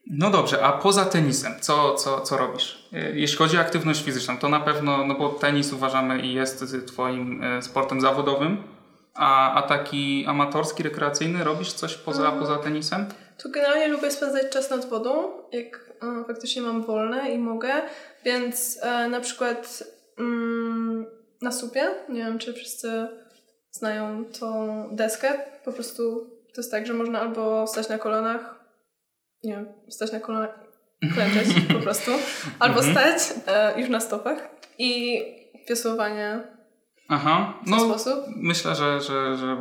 No 0.07 0.29
dobrze, 0.29 0.63
a 0.65 0.71
poza 0.71 1.05
tenisem, 1.05 1.51
co, 1.61 1.95
co, 1.95 2.21
co 2.21 2.37
robisz? 2.37 2.89
E, 2.93 3.11
Jeśli 3.19 3.37
chodzi 3.37 3.57
o 3.57 3.59
aktywność 3.59 4.03
fizyczną, 4.03 4.37
to 4.37 4.49
na 4.49 4.59
pewno, 4.59 5.05
no 5.05 5.15
bo 5.15 5.29
tenis 5.29 5.73
uważamy 5.73 6.19
i 6.21 6.33
jest 6.33 6.65
Twoim 6.87 7.43
e, 7.43 7.61
sportem 7.61 8.01
zawodowym, 8.01 8.57
a, 9.15 9.53
a 9.53 9.61
taki 9.61 10.25
amatorski, 10.27 10.83
rekreacyjny, 10.83 11.43
robisz 11.43 11.73
coś 11.73 11.97
poza, 11.97 12.31
poza 12.31 12.57
tenisem? 12.57 13.05
Tu 13.37 13.51
generalnie 13.51 13.87
lubię 13.87 14.11
spędzać 14.11 14.49
czas 14.51 14.69
nad 14.69 14.89
wodą, 14.89 15.31
jak 15.51 15.91
e, 16.03 16.23
faktycznie 16.27 16.61
mam 16.61 16.83
wolne 16.83 17.31
i 17.31 17.37
mogę, 17.37 17.73
więc 18.25 18.79
e, 18.81 19.07
na 19.07 19.19
przykład 19.19 19.83
mm, 20.19 21.05
na 21.41 21.51
supie, 21.51 21.89
nie 22.09 22.19
wiem 22.23 22.39
czy 22.39 22.53
wszyscy 22.53 23.07
znają 23.71 24.25
tą 24.39 24.87
deskę, 24.95 25.33
po 25.65 25.73
prostu 25.73 26.29
to 26.55 26.61
jest 26.61 26.71
tak, 26.71 26.87
że 26.87 26.93
można 26.93 27.21
albo 27.21 27.67
stać 27.67 27.89
na 27.89 27.97
kolanach, 27.97 28.55
nie 29.43 29.51
wiem, 29.53 29.65
stać 29.89 30.11
na 30.11 30.19
kolanach, 30.19 30.59
klęczeć 31.13 31.47
po 31.73 31.79
prostu, 31.85 32.11
albo 32.59 32.79
Mhm. 32.79 32.95
stać 32.95 33.37
e, 33.47 33.79
już 33.79 33.89
na 33.89 33.99
stopach 33.99 34.49
i 34.77 35.21
wiosłowanie 35.69 36.39
Aha, 37.13 37.53
w 37.61 37.65
ten 37.65 37.73
no 37.77 37.95
sposób. 37.95 38.25
myślę, 38.35 38.75
że, 38.75 39.01
że, 39.01 39.37
że 39.37 39.57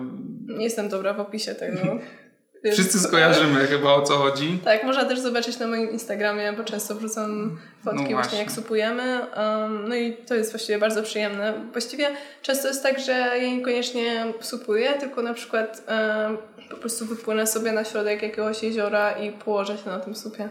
Nie 0.46 0.64
jestem 0.64 0.88
dobra 0.88 1.14
w 1.14 1.20
opisie 1.20 1.54
tego. 1.54 1.78
wszyscy 2.72 3.00
skojarzymy 3.00 3.66
chyba 3.66 3.94
o 3.94 4.02
co 4.02 4.14
chodzi. 4.14 4.58
Tak, 4.64 4.84
można 4.84 5.04
też 5.04 5.20
zobaczyć 5.20 5.58
na 5.58 5.66
moim 5.66 5.90
Instagramie, 5.90 6.52
bo 6.52 6.64
często 6.64 6.94
wrzucam 6.94 7.58
fotki 7.84 7.96
No 7.96 8.02
właśnie. 8.02 8.14
właśnie. 8.14 8.38
jak 8.38 8.52
supujemy. 8.52 9.20
Um, 9.36 9.88
no 9.88 9.94
i 9.94 10.16
to 10.16 10.34
jest 10.34 10.52
właściwie 10.52 10.78
bardzo 10.78 11.02
przyjemne. 11.02 11.54
Właściwie 11.72 12.08
często 12.42 12.68
jest 12.68 12.82
tak, 12.82 13.00
że 13.00 13.12
ja 13.12 13.56
niekoniecznie 13.56 14.32
supuję, 14.40 14.92
tylko 15.00 15.22
na 15.22 15.34
przykład 15.34 15.82
um, 15.88 16.38
po 16.70 16.76
prostu 16.76 17.06
wypłynę 17.06 17.46
sobie 17.46 17.72
na 17.72 17.84
środek 17.84 18.22
jakiegoś 18.22 18.62
jeziora 18.62 19.12
i 19.12 19.32
położę 19.32 19.78
się 19.78 19.90
na 19.90 20.00
tym 20.00 20.14
supie. 20.14 20.48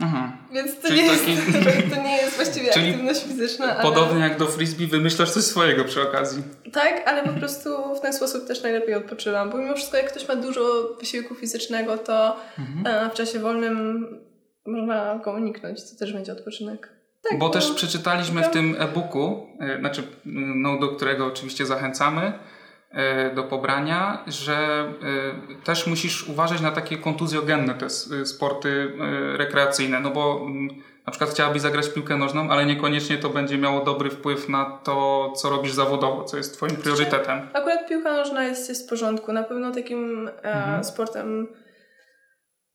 Aha. 0.00 0.32
Więc 0.52 0.80
to, 0.80 0.88
Czyli 0.88 1.02
nie, 1.02 1.10
taki- 1.10 1.30
jest, 1.30 1.94
to 1.94 2.02
nie 2.02 2.16
jest 2.16 2.36
właściwie 2.36 2.72
Czyli 2.74 2.90
aktywność 2.90 3.24
fizyczna, 3.24 3.66
ale... 3.74 3.82
Podobnie 3.82 4.20
jak 4.20 4.38
do 4.38 4.46
frisbee 4.46 4.86
wymyślasz 4.86 5.30
coś 5.30 5.42
swojego 5.44 5.84
przy 5.84 6.02
okazji. 6.02 6.42
Tak, 6.72 7.02
ale 7.08 7.22
po 7.22 7.32
prostu 7.32 7.94
w 7.94 8.00
ten 8.00 8.12
sposób 8.12 8.46
też 8.46 8.62
najlepiej 8.62 8.94
odpoczywam, 8.94 9.50
bo 9.50 9.58
mimo 9.58 9.74
wszystko 9.74 9.96
jak 9.96 10.10
ktoś 10.10 10.28
ma 10.28 10.36
dużo 10.36 10.60
wysiłku 11.00 11.34
fizycznego, 11.34 11.98
to 11.98 12.36
Mhm. 12.58 13.06
e, 13.06 13.10
w 13.10 13.14
czasie 13.14 13.38
wolnym 13.38 14.06
można 14.66 15.18
go 15.24 15.32
uniknąć, 15.32 15.90
to 15.90 15.98
też 15.98 16.12
będzie 16.12 16.32
odpoczynek. 16.32 16.88
Tak, 17.30 17.38
Bo 17.38 17.46
no, 17.46 17.52
też 17.52 17.70
przeczytaliśmy 17.72 18.42
w 18.42 18.50
tym 18.50 18.76
e-booku, 18.78 19.46
e, 19.60 19.78
znaczy, 19.80 20.02
no, 20.54 20.78
do 20.78 20.88
którego 20.88 21.26
oczywiście 21.26 21.66
zachęcamy 21.66 22.32
do 23.34 23.42
pobrania, 23.44 24.24
że 24.26 24.56
e, 24.56 25.64
też 25.64 25.86
musisz 25.86 26.28
uważać 26.28 26.60
na 26.60 26.70
takie 26.70 26.98
kontuzjogenne 26.98 27.74
te 27.74 27.86
e, 27.86 28.26
sporty 28.26 28.92
e, 29.00 29.36
rekreacyjne, 29.36 30.00
no 30.00 30.10
bo 30.10 30.40
mm, 30.46 30.68
na 31.06 31.10
przykład 31.10 31.30
chciałabyś 31.30 31.62
zagrać 31.62 31.88
piłkę 31.88 32.16
nożną, 32.16 32.50
ale 32.50 32.66
niekoniecznie 32.66 33.18
to 33.18 33.28
będzie 33.28 33.58
miało 33.58 33.84
dobry 33.84 34.10
wpływ 34.10 34.48
na 34.48 34.78
to, 34.84 35.32
co 35.36 35.50
robisz 35.50 35.72
zawodowo, 35.72 36.24
co 36.24 36.36
jest 36.36 36.54
twoim 36.54 36.76
priorytetem. 36.76 37.48
Akurat 37.52 37.88
piłka 37.88 38.12
nożna 38.12 38.44
jest, 38.44 38.68
jest 38.68 38.86
w 38.86 38.88
porządku. 38.88 39.32
Na 39.32 39.42
pewno 39.42 39.72
takim 39.72 40.28
e, 40.28 40.52
Mhm. 40.54 40.84
sportem, 40.84 41.46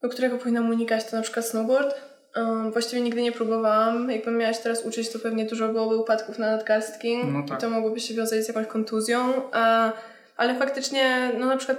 do 0.02 0.08
którego 0.08 0.38
powinnam 0.38 0.70
unikać, 0.70 1.10
to 1.10 1.16
na 1.16 1.22
przykład 1.22 1.46
snowboard. 1.46 1.94
Um, 2.36 2.72
właściwie 2.72 3.02
nigdy 3.02 3.22
nie 3.22 3.32
próbowałam. 3.32 4.10
Jakbym 4.10 4.36
miała 4.38 4.52
się 4.52 4.62
teraz 4.62 4.84
uczyć, 4.84 5.12
to 5.12 5.18
pewnie 5.18 5.44
dużo 5.46 5.68
byłoby 5.68 5.96
upadków 5.96 6.38
na 6.38 6.50
nadgarstki 6.50 7.24
No 7.24 7.42
tak. 7.48 7.58
i 7.58 7.60
to 7.60 7.70
mogłoby 7.70 8.00
się 8.00 8.14
wiązać 8.14 8.44
z 8.44 8.48
jakąś 8.48 8.66
kontuzją. 8.66 9.32
A, 9.52 9.92
ale 10.36 10.58
faktycznie, 10.58 11.30
no 11.38 11.46
na 11.46 11.56
przykład 11.56 11.78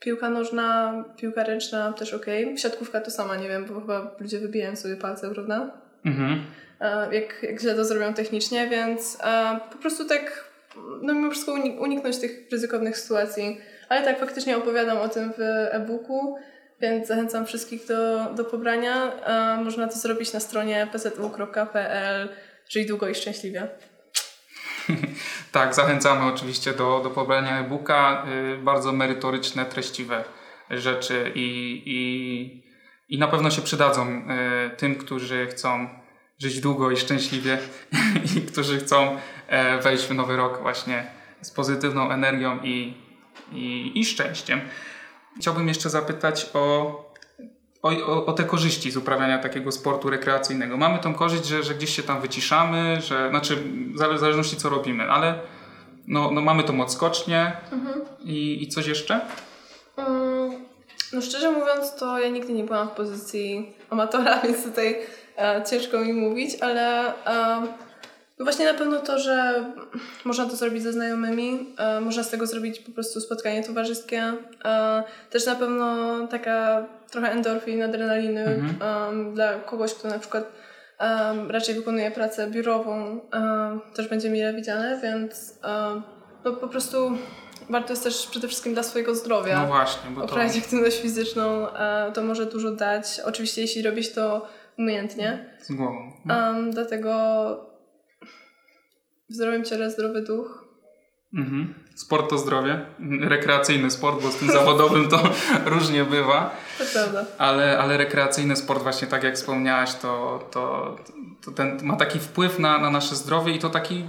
piłka 0.00 0.30
nożna, 0.30 1.04
piłka 1.16 1.44
ręczna 1.44 1.92
też 1.92 2.14
okej. 2.14 2.58
Siatkówka 2.58 3.00
to 3.00 3.10
sama, 3.10 3.36
nie 3.36 3.48
wiem, 3.48 3.64
bo 3.64 3.80
chyba 3.80 4.16
ludzie 4.20 4.38
wybijają 4.38 4.76
sobie 4.76 4.96
palce, 4.96 5.30
prawda? 5.30 5.70
Mhm. 6.04 6.44
e, 6.80 7.14
jak, 7.14 7.42
jak 7.42 7.60
źle 7.60 7.74
to 7.74 7.84
zrobią 7.84 8.14
technicznie, 8.14 8.68
więc 8.68 9.18
e, 9.24 9.60
po 9.72 9.78
prostu 9.78 10.04
tak 10.04 10.52
no 11.02 11.14
mimo 11.14 11.30
wszystko 11.30 11.52
uniknąć 11.80 12.18
tych 12.18 12.50
ryzykownych 12.52 12.98
sytuacji. 12.98 13.60
Ale 13.88 14.02
tak, 14.04 14.20
faktycznie 14.20 14.56
opowiadam 14.56 14.98
o 14.98 15.08
tym 15.08 15.32
w 15.32 15.40
e-booku, 15.70 16.36
więc 16.80 17.08
zachęcam 17.08 17.46
wszystkich 17.46 17.86
do, 17.86 18.30
do 18.34 18.44
pobrania. 18.44 19.12
można 19.64 19.88
to 19.88 19.98
zrobić 19.98 20.32
na 20.32 20.40
stronie 20.40 20.88
pzw.pl, 20.92 22.28
czyli 22.68 22.86
długo 22.86 23.08
i 23.08 23.14
szczęśliwie. 23.14 23.68
tak, 25.52 25.74
zachęcamy 25.74 26.24
oczywiście 26.24 26.72
do, 26.72 27.00
do 27.04 27.10
pobrania 27.10 27.58
e-booka. 27.58 28.26
Y, 28.54 28.58
bardzo 28.58 28.92
merytoryczne, 28.92 29.66
treściwe 29.66 30.24
rzeczy 30.70 31.32
i, 31.34 31.82
i, 31.86 33.14
i 33.14 33.18
na 33.18 33.28
pewno 33.28 33.50
się 33.50 33.62
przydadzą 33.62 34.08
y, 34.08 34.22
tym, 34.76 34.94
którzy 34.94 35.46
chcą 35.46 35.88
żyć 36.38 36.60
długo 36.60 36.90
i 36.90 36.96
szczęśliwie 36.96 37.58
i 38.36 38.40
którzy 38.40 38.78
chcą 38.78 39.18
e, 39.48 39.78
wejść 39.78 40.04
w 40.04 40.14
nowy 40.14 40.36
rok 40.36 40.62
właśnie 40.62 41.06
z 41.40 41.50
pozytywną 41.50 42.10
energią 42.10 42.58
i, 42.62 42.94
i, 43.52 43.92
i 43.94 44.04
szczęściem. 44.04 44.60
Chciałbym 45.36 45.68
jeszcze 45.68 45.90
zapytać 45.90 46.50
o, 46.54 47.01
o, 47.82 48.26
o, 48.26 48.32
te 48.32 48.44
korzyści 48.44 48.90
z 48.90 48.96
uprawiania 48.96 49.38
takiego 49.38 49.72
sportu 49.72 50.10
rekreacyjnego. 50.10 50.76
Mamy 50.76 50.98
tą 50.98 51.14
korzyść, 51.14 51.46
że, 51.46 51.62
że 51.62 51.74
gdzieś 51.74 51.96
się 51.96 52.02
tam 52.02 52.20
wyciszamy, 52.20 53.00
że, 53.00 53.30
znaczy 53.30 53.56
w 53.94 54.18
zależności 54.18 54.56
co 54.56 54.68
robimy, 54.68 55.10
ale 55.10 55.38
no, 56.08 56.30
no 56.30 56.40
mamy 56.40 56.64
tą 56.64 56.80
odskocznię 56.80 57.52
mhm. 57.72 58.00
i, 58.20 58.62
i 58.62 58.68
coś 58.68 58.86
jeszcze? 58.86 59.20
Um, 59.96 60.50
no 61.12 61.22
szczerze 61.22 61.50
mówiąc, 61.50 61.96
to 61.96 62.18
ja 62.18 62.28
nigdy 62.28 62.52
nie 62.52 62.64
byłam 62.64 62.88
w 62.88 62.92
pozycji 62.92 63.72
amatora, 63.90 64.40
więc 64.44 64.64
tutaj 64.64 64.98
e, 65.38 65.62
ciężko 65.70 65.98
mi 65.98 66.12
mówić, 66.12 66.50
ale 66.60 67.14
e, 67.26 67.66
no 68.42 68.44
właśnie 68.44 68.72
na 68.72 68.78
pewno 68.78 69.00
to, 69.00 69.18
że 69.18 69.64
można 70.24 70.46
to 70.46 70.56
zrobić 70.56 70.82
ze 70.82 70.92
znajomymi, 70.92 71.74
e, 71.78 72.00
można 72.00 72.22
z 72.22 72.30
tego 72.30 72.46
zrobić 72.46 72.80
po 72.80 72.90
prostu 72.90 73.20
spotkanie 73.20 73.64
towarzyskie. 73.64 74.32
E, 74.64 75.02
też 75.30 75.46
na 75.46 75.54
pewno 75.54 76.06
taka 76.26 76.86
trochę 77.10 77.30
endorfin, 77.30 77.82
adrenaliny 77.82 78.44
mhm. 78.44 79.34
dla 79.34 79.54
kogoś, 79.54 79.94
kto 79.94 80.08
na 80.08 80.18
przykład 80.18 80.52
raczej 81.48 81.74
wykonuje 81.74 82.10
pracę 82.10 82.50
biurową, 82.50 83.20
też 83.94 84.08
będzie 84.08 84.30
mile 84.30 84.54
widziane, 84.54 85.00
więc 85.02 85.58
no 86.44 86.52
po 86.52 86.68
prostu 86.68 87.12
warto 87.70 87.92
jest 87.92 88.04
też 88.04 88.26
przede 88.26 88.48
wszystkim 88.48 88.74
dla 88.74 88.82
swojego 88.82 89.14
zdrowia. 89.14 89.58
No 89.62 89.66
właśnie, 89.66 90.10
bo 90.10 90.26
to... 90.26 90.40
aktywność 90.40 91.00
fizyczną 91.00 91.68
e, 91.68 92.12
to 92.12 92.22
może 92.22 92.46
dużo 92.46 92.70
dać. 92.70 93.20
Oczywiście 93.24 93.62
jeśli 93.62 93.82
robisz 93.82 94.12
to 94.12 94.48
umiejętnie. 94.78 95.56
Z 95.60 95.72
głową. 95.72 96.12
Um, 96.28 96.70
dlatego 96.70 97.71
w 99.32 99.34
zdrowym 99.34 99.64
ciele 99.64 99.90
zdrowy 99.90 100.22
duch. 100.22 100.64
Mhm. 101.34 101.74
Sport 101.94 102.30
to 102.30 102.38
zdrowie. 102.38 102.80
Rekreacyjny 103.20 103.90
sport, 103.90 104.22
bo 104.22 104.30
z 104.30 104.36
tym 104.36 104.48
zawodowym 104.48 105.08
to 105.08 105.22
różnie 105.74 106.04
bywa. 106.04 106.56
To 106.78 106.84
prawda. 106.92 107.24
Ale, 107.38 107.78
ale 107.78 107.96
rekreacyjny 107.96 108.56
sport, 108.56 108.82
właśnie 108.82 109.08
tak 109.08 109.22
jak 109.22 109.34
wspomniałaś, 109.34 109.94
to, 109.94 110.44
to, 110.50 110.96
to 111.44 111.50
ten 111.50 111.78
ma 111.82 111.96
taki 111.96 112.18
wpływ 112.18 112.58
na, 112.58 112.78
na 112.78 112.90
nasze 112.90 113.16
zdrowie 113.16 113.52
i 113.52 113.58
to 113.58 113.70
taki 113.70 114.04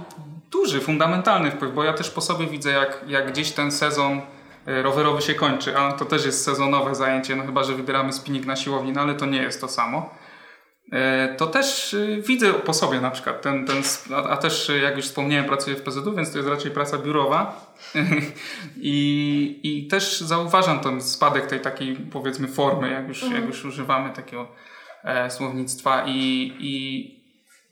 duży, 0.50 0.80
fundamentalny 0.80 1.50
wpływ, 1.50 1.74
bo 1.74 1.84
ja 1.84 1.92
też 1.92 2.10
po 2.10 2.20
sobie 2.20 2.46
widzę, 2.46 2.70
jak, 2.70 3.04
jak 3.06 3.32
gdzieś 3.32 3.52
ten 3.52 3.72
sezon 3.72 4.20
e, 4.66 4.82
rowerowy 4.82 5.22
się 5.22 5.34
kończy, 5.34 5.78
a 5.78 5.92
to 5.92 6.04
też 6.04 6.26
jest 6.26 6.44
sezonowe 6.44 6.94
zajęcie, 6.94 7.36
no 7.36 7.46
chyba, 7.46 7.64
że 7.64 7.74
wybieramy 7.74 8.12
spinning 8.12 8.46
na 8.46 8.56
siłowni, 8.56 8.92
no 8.92 9.00
ale 9.00 9.14
to 9.14 9.26
nie 9.26 9.42
jest 9.42 9.60
to 9.60 9.68
samo. 9.68 10.10
E, 10.92 11.34
to 11.38 11.46
też 11.46 11.94
e, 11.94 12.22
widzę 12.22 12.54
po 12.54 12.74
sobie 12.74 13.00
na 13.00 13.10
przykład, 13.10 13.42
ten, 13.42 13.66
ten, 13.66 13.82
a 14.28 14.36
też 14.36 14.70
jak 14.82 14.96
już 14.96 15.04
wspomniałem 15.04 15.44
pracuję 15.44 15.76
w 15.76 15.82
PZU, 15.82 16.14
więc 16.16 16.32
to 16.32 16.38
jest 16.38 16.50
raczej 16.50 16.70
praca 16.70 16.98
biurowa. 16.98 17.74
I, 18.76 19.60
i 19.62 19.86
też 19.86 20.20
zauważam 20.20 20.80
ten 20.80 21.02
spadek 21.02 21.46
tej 21.46 21.60
takiej 21.60 21.96
powiedzmy 21.96 22.48
formy, 22.48 22.90
jak 22.90 23.08
już, 23.08 23.22
mhm. 23.22 23.40
jak 23.40 23.50
już 23.50 23.64
używamy 23.64 24.10
takiego 24.10 24.48
e, 25.04 25.30
słownictwa. 25.30 26.04
I, 26.06 26.52
i 26.60 27.24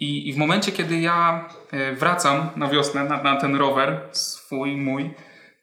i, 0.03 0.29
I 0.29 0.33
w 0.33 0.37
momencie, 0.37 0.73
kiedy 0.73 1.01
ja 1.01 1.49
e, 1.71 1.93
wracam 1.93 2.51
na 2.57 2.69
wiosnę 2.69 3.05
na, 3.05 3.23
na 3.23 3.37
ten 3.37 3.57
rower 3.57 4.01
swój, 4.13 4.77
mój, 4.77 5.11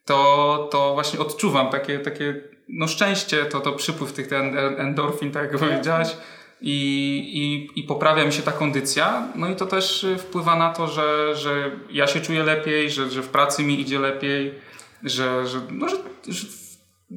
to, 0.05 0.69
to 0.71 0.93
właśnie 0.93 1.19
odczuwam 1.19 1.69
takie, 1.69 1.99
takie 1.99 2.41
no 2.69 2.87
szczęście, 2.87 3.45
to, 3.45 3.59
to 3.59 3.73
przypływ 3.73 4.13
tych 4.13 4.27
ten 4.27 4.57
endorfin, 4.57 5.31
tak 5.31 5.51
jak 5.51 5.61
powiedziałaś, 5.61 6.17
i, 6.61 7.69
i, 7.75 7.79
i 7.79 7.83
poprawia 7.83 8.25
mi 8.25 8.33
się 8.33 8.41
ta 8.41 8.51
kondycja. 8.51 9.27
No 9.35 9.49
i 9.49 9.55
to 9.55 9.65
też 9.65 10.05
wpływa 10.17 10.55
na 10.55 10.73
to, 10.73 10.87
że, 10.87 11.35
że 11.35 11.71
ja 11.91 12.07
się 12.07 12.21
czuję 12.21 12.43
lepiej, 12.43 12.91
że, 12.91 13.09
że 13.09 13.21
w 13.21 13.29
pracy 13.29 13.63
mi 13.63 13.81
idzie 13.81 13.99
lepiej, 13.99 14.53
że, 15.03 15.47
że, 15.47 15.59
no, 15.71 15.89
że, 15.89 15.95
że 16.27 16.47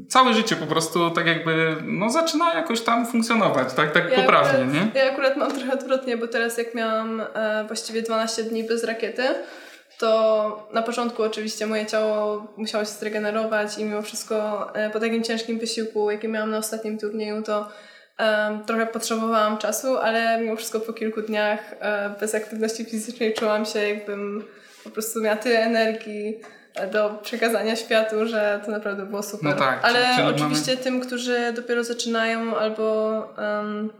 całe 0.08 0.34
życie 0.34 0.56
po 0.56 0.66
prostu 0.66 1.10
tak 1.10 1.26
jakby 1.26 1.76
no, 1.84 2.10
zaczyna 2.10 2.54
jakoś 2.54 2.80
tam 2.80 3.06
funkcjonować, 3.06 3.74
tak, 3.74 3.92
tak 3.92 4.10
ja 4.10 4.16
poprawnie, 4.16 4.64
akurat, 4.64 4.94
nie? 4.94 5.00
Ja 5.00 5.12
akurat 5.12 5.36
mam 5.36 5.52
trochę 5.52 5.72
odwrotnie, 5.72 6.16
bo 6.16 6.28
teraz 6.28 6.58
jak 6.58 6.74
miałam 6.74 7.20
e, 7.34 7.64
właściwie 7.66 8.02
12 8.02 8.42
dni 8.42 8.64
bez 8.64 8.84
rakiety, 8.84 9.22
to 9.98 10.68
na 10.72 10.82
początku 10.82 11.22
oczywiście 11.22 11.66
moje 11.66 11.86
ciało 11.86 12.46
musiało 12.56 12.84
się 12.84 12.90
zregenerować 12.90 13.78
i 13.78 13.84
mimo 13.84 14.02
wszystko 14.02 14.68
e, 14.74 14.90
po 14.90 15.00
takim 15.00 15.22
ciężkim 15.22 15.58
wysiłku, 15.58 16.10
jaki 16.10 16.28
miałam 16.28 16.50
na 16.50 16.58
ostatnim 16.58 16.98
turnieju, 16.98 17.42
to 17.42 17.68
e, 18.18 18.60
trochę 18.66 18.86
potrzebowałam 18.86 19.58
czasu, 19.58 19.96
ale 19.96 20.40
mimo 20.40 20.56
wszystko 20.56 20.80
po 20.80 20.92
kilku 20.92 21.22
dniach 21.22 21.74
e, 21.80 22.14
bez 22.20 22.34
aktywności 22.34 22.84
fizycznej 22.84 23.34
czułam 23.34 23.64
się 23.64 23.88
jakbym 23.88 24.44
po 24.84 24.90
prostu 24.90 25.20
miała 25.20 25.36
tyle 25.36 25.58
energii, 25.58 26.40
do 26.92 27.18
przekazania 27.22 27.76
światu, 27.76 28.26
że 28.26 28.60
to 28.64 28.70
naprawdę 28.70 29.06
było 29.06 29.22
super. 29.22 29.50
No 29.50 29.56
tak, 29.56 29.80
Ale 29.82 30.16
czyli 30.16 30.28
oczywiście 30.28 30.72
mamy... 30.72 30.84
tym, 30.84 31.00
którzy 31.00 31.52
dopiero 31.52 31.84
zaczynają 31.84 32.56
albo 32.56 33.14
um, 33.38 33.90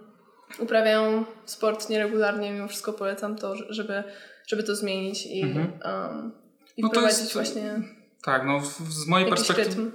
uprawiają 0.58 1.24
sport 1.44 1.88
nieregularnie, 1.88 2.52
mimo 2.52 2.68
wszystko 2.68 2.92
polecam 2.92 3.36
to, 3.36 3.54
żeby, 3.68 4.04
żeby 4.46 4.62
to 4.62 4.76
zmienić 4.76 5.26
i, 5.26 5.42
mhm. 5.42 5.72
um, 5.84 6.32
i 6.76 6.82
no 6.82 6.88
wprowadzić 6.88 7.20
jest, 7.20 7.34
właśnie. 7.34 7.82
Tak, 8.24 8.42
no 8.46 8.60
z 8.90 9.06
mojej 9.06 9.28
perspektywy. 9.28 9.90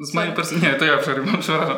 Z 0.00 0.14
mojej 0.14 0.32
perspektywy. 0.32 0.72
Nie, 0.72 0.78
to 0.78 0.84
ja 0.84 0.98
przerywam, 0.98 1.38
przepraszam. 1.40 1.76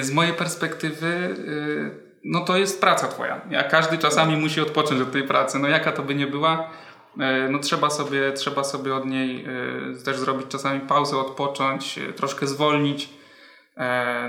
Z 0.00 0.10
mojej 0.10 0.32
perspektywy. 0.32 1.06
Y, 1.06 2.06
no 2.24 2.40
to 2.40 2.56
jest 2.56 2.80
praca 2.80 3.08
twoja. 3.08 3.40
Ja, 3.50 3.64
każdy 3.64 3.98
czasami 3.98 4.36
musi 4.36 4.60
odpocząć 4.60 5.00
od 5.00 5.12
tej 5.12 5.22
pracy. 5.22 5.58
No 5.58 5.68
jaka 5.68 5.92
to 5.92 6.02
by 6.02 6.14
nie 6.14 6.26
była, 6.26 6.70
E, 7.20 7.48
no 7.48 7.58
trzeba 7.58 7.90
sobie, 7.90 8.32
trzeba 8.32 8.64
sobie 8.64 8.94
od 8.94 9.06
niej 9.06 9.46
też 10.04 10.18
zrobić 10.18 10.46
czasami 10.48 10.80
pauzę, 10.80 11.16
odpocząć, 11.16 11.98
troszkę 12.16 12.46
zwolnić. 12.46 13.10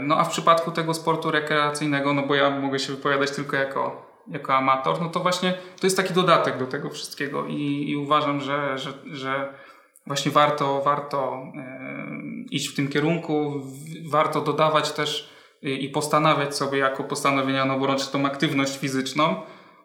No 0.01 0.17
a 0.17 0.23
w 0.23 0.29
przypadku 0.29 0.71
tego 0.71 0.93
sportu 0.93 1.31
rekreacyjnego, 1.31 2.13
no 2.13 2.23
bo 2.23 2.35
ja 2.35 2.49
mogę 2.49 2.79
się 2.79 2.93
wypowiadać 2.93 3.31
tylko 3.31 3.55
jako, 3.55 4.11
jako 4.27 4.55
amator, 4.55 5.01
no 5.01 5.09
to 5.09 5.19
właśnie 5.19 5.53
to 5.53 5.87
jest 5.87 5.97
taki 5.97 6.13
dodatek 6.13 6.57
do 6.57 6.65
tego 6.65 6.89
wszystkiego 6.89 7.45
i, 7.45 7.89
i 7.89 7.95
uważam, 7.95 8.41
że, 8.41 8.77
że, 8.77 8.93
że 9.11 9.53
właśnie 10.07 10.31
warto, 10.31 10.81
warto 10.81 11.43
iść 12.51 12.67
w 12.67 12.75
tym 12.75 12.87
kierunku, 12.87 13.61
warto 14.05 14.41
dodawać 14.41 14.91
też 14.91 15.29
i 15.61 15.89
postanawiać 15.89 16.55
sobie 16.55 16.77
jako 16.77 17.03
postanowienia 17.03 17.65
noworoczne 17.65 18.11
tą 18.11 18.25
aktywność 18.25 18.77
fizyczną, 18.77 19.35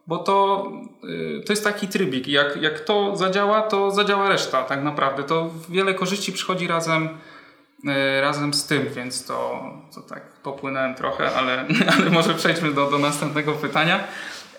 bo 0.07 0.18
to, 0.18 0.66
y, 1.05 1.42
to 1.46 1.53
jest 1.53 1.64
taki 1.64 1.88
trybik. 1.88 2.29
Jak, 2.29 2.62
jak 2.62 2.81
to 2.81 3.16
zadziała, 3.16 3.62
to 3.62 3.90
zadziała 3.90 4.29
reszta 4.29 4.62
tak 4.62 4.83
naprawdę. 4.83 5.22
To 5.22 5.51
wiele 5.68 5.94
korzyści 5.94 6.33
przychodzi 6.33 6.66
razem, 6.66 7.09
y, 7.09 8.20
razem 8.20 8.55
z 8.55 8.66
tym, 8.66 8.88
więc 8.94 9.27
to, 9.27 9.62
to 9.94 10.01
tak 10.01 10.22
popłynąłem 10.42 10.94
trochę, 10.94 11.35
ale, 11.35 11.64
ale 11.96 12.11
może 12.11 12.35
przejdźmy 12.35 12.72
do, 12.72 12.90
do 12.90 12.98
następnego 12.98 13.53
pytania. 13.53 14.01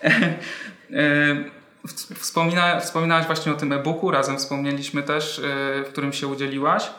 Y, 0.90 1.50
wspomina, 2.14 2.80
wspominałaś 2.80 3.26
właśnie 3.26 3.52
o 3.52 3.54
tym 3.54 3.72
e-booku, 3.72 4.10
razem 4.10 4.38
wspomnieliśmy 4.38 5.02
też, 5.02 5.40
w 5.84 5.88
którym 5.88 6.12
się 6.12 6.26
udzieliłaś. 6.26 6.90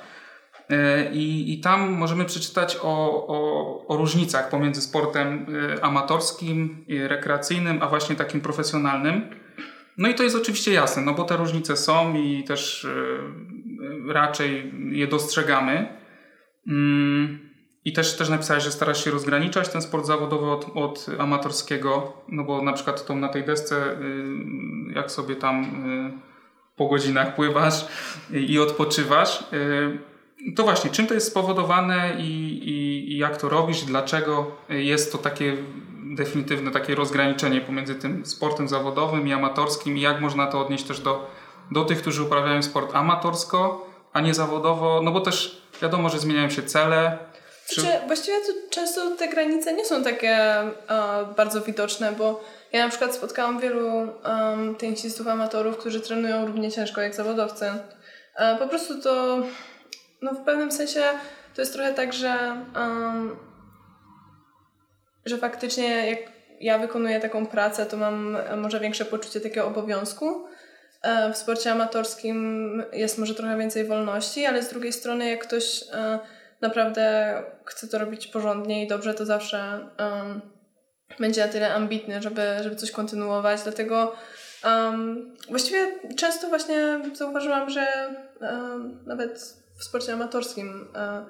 E, 0.69 1.11
I, 1.13 1.53
I 1.53 1.59
tam 1.59 1.91
możemy 1.91 2.25
przeczytać 2.25 2.77
o, 2.81 3.27
o, 3.27 3.87
o 3.87 3.97
różnicach 3.97 4.49
pomiędzy 4.49 4.81
sportem 4.81 5.45
e, 5.75 5.83
amatorskim, 5.83 6.85
rekreacyjnym, 7.07 7.81
a 7.81 7.87
właśnie 7.87 8.15
takim 8.15 8.41
profesjonalnym. 8.41 9.29
No 9.97 10.09
i 10.09 10.15
to 10.15 10.23
jest 10.23 10.35
oczywiście 10.35 10.73
jasne, 10.73 11.03
no 11.03 11.13
bo 11.13 11.23
te 11.23 11.37
różnice 11.37 11.77
są 11.77 12.15
i 12.15 12.43
też 12.43 12.85
e, 12.85 14.13
raczej 14.13 14.73
je 14.91 15.07
dostrzegamy. 15.07 15.87
Mm, 16.67 17.39
I 17.85 17.93
też, 17.93 18.17
też 18.17 18.29
napisałeś, 18.29 18.63
że 18.63 18.71
starasz 18.71 19.03
się 19.03 19.11
rozgraniczać 19.11 19.69
ten 19.69 19.81
sport 19.81 20.05
zawodowy 20.05 20.51
od, 20.51 20.65
od 20.75 21.05
amatorskiego, 21.19 22.13
no 22.29 22.43
bo 22.43 22.61
na 22.61 22.73
przykład 22.73 23.05
tą 23.05 23.15
na 23.15 23.29
tej 23.29 23.43
desce, 23.43 23.97
jak 24.95 25.11
sobie 25.11 25.35
tam 25.35 25.65
po 26.75 26.87
godzinach 26.87 27.35
pływasz 27.35 27.85
i 28.31 28.59
odpoczywasz, 28.59 29.43
to 30.55 30.63
właśnie, 30.63 30.89
czym 30.89 31.07
to 31.07 31.13
jest 31.13 31.27
spowodowane 31.27 32.15
i, 32.19 32.59
i, 32.69 33.11
i, 33.13 33.17
jak 33.17 33.37
to 33.37 33.49
robisz, 33.49 33.81
dlaczego 33.81 34.51
jest 34.69 35.11
to 35.11 35.17
takie 35.17 35.57
definitywne 36.15 36.71
takie 36.71 36.95
rozgraniczenie 36.95 37.61
pomiędzy 37.61 37.95
tym 37.95 38.25
sportem 38.25 38.67
zawodowym 38.67 39.27
i 39.27 39.33
amatorskim 39.33 39.97
i 39.97 40.01
jak 40.01 40.21
można 40.21 40.47
to 40.47 40.61
odnieść 40.61 40.83
też 40.83 40.99
do, 40.99 41.27
do 41.71 41.85
tych, 41.85 42.01
którzy 42.01 42.23
uprawiają 42.23 42.63
sport 42.63 42.95
amatorsko, 42.95 43.87
a 44.13 44.21
nie 44.21 44.33
zawodowo, 44.33 45.01
no 45.03 45.11
bo 45.11 45.21
też 45.21 45.61
wiadomo, 45.81 46.09
że 46.09 46.19
zmieniają 46.19 46.49
się 46.49 46.63
cele. 46.63 47.17
Czy... 47.67 47.81
Znaczy, 47.81 47.97
właściwie 48.07 48.37
to 48.37 48.69
często 48.69 49.15
te 49.15 49.27
granice 49.27 49.73
nie 49.73 49.85
są 49.85 50.03
takie 50.03 50.35
e, 50.37 50.71
bardzo 51.37 51.61
widoczne, 51.61 52.11
bo 52.11 52.43
ja 52.71 52.83
na 52.83 52.89
przykład 52.89 53.15
spotkałam 53.15 53.59
wielu 53.59 53.87
um, 53.87 54.75
tenisistów 54.75 55.27
amatorów, 55.27 55.77
którzy 55.77 56.01
trenują 56.01 56.45
równie 56.45 56.71
ciężko 56.71 57.01
jak 57.01 57.15
zawodowcy. 57.15 57.65
E, 58.35 58.55
po 58.57 58.67
prostu 58.67 59.01
to 59.01 59.43
no 60.21 60.33
w 60.33 60.43
pewnym 60.43 60.71
sensie 60.71 61.03
to 61.55 61.61
jest 61.61 61.73
trochę 61.73 61.93
tak, 61.93 62.13
że, 62.13 62.65
um, 62.75 63.37
że 65.25 65.37
faktycznie 65.37 66.09
jak 66.09 66.19
ja 66.59 66.79
wykonuję 66.79 67.19
taką 67.19 67.45
pracę, 67.45 67.85
to 67.85 67.97
mam 67.97 68.37
może 68.57 68.79
większe 68.79 69.05
poczucie 69.05 69.41
takiego 69.41 69.67
obowiązku. 69.67 70.47
E, 71.01 71.33
w 71.33 71.37
sporcie 71.37 71.71
amatorskim 71.71 72.83
jest 72.93 73.17
może 73.17 73.35
trochę 73.35 73.57
więcej 73.57 73.85
wolności, 73.85 74.45
ale 74.45 74.63
z 74.63 74.69
drugiej 74.69 74.93
strony 74.93 75.29
jak 75.29 75.43
ktoś 75.47 75.83
e, 75.93 76.19
naprawdę 76.61 77.35
chce 77.65 77.87
to 77.87 77.97
robić 77.97 78.27
porządnie 78.27 78.85
i 78.85 78.87
dobrze, 78.87 79.13
to 79.13 79.25
zawsze 79.25 79.89
um, 79.99 80.41
będzie 81.19 81.45
na 81.45 81.51
tyle 81.51 81.73
ambitny, 81.73 82.21
żeby, 82.21 82.41
żeby 82.63 82.75
coś 82.75 82.91
kontynuować. 82.91 83.61
Dlatego 83.63 84.15
um, 84.65 85.35
właściwie 85.49 85.87
często 86.15 86.47
właśnie 86.49 86.99
zauważyłam, 87.13 87.69
że 87.69 87.87
um, 88.41 89.03
nawet 89.05 89.64
w 89.79 89.83
sporcie 89.83 90.13
amatorskim 90.13 90.87
um, 90.95 91.25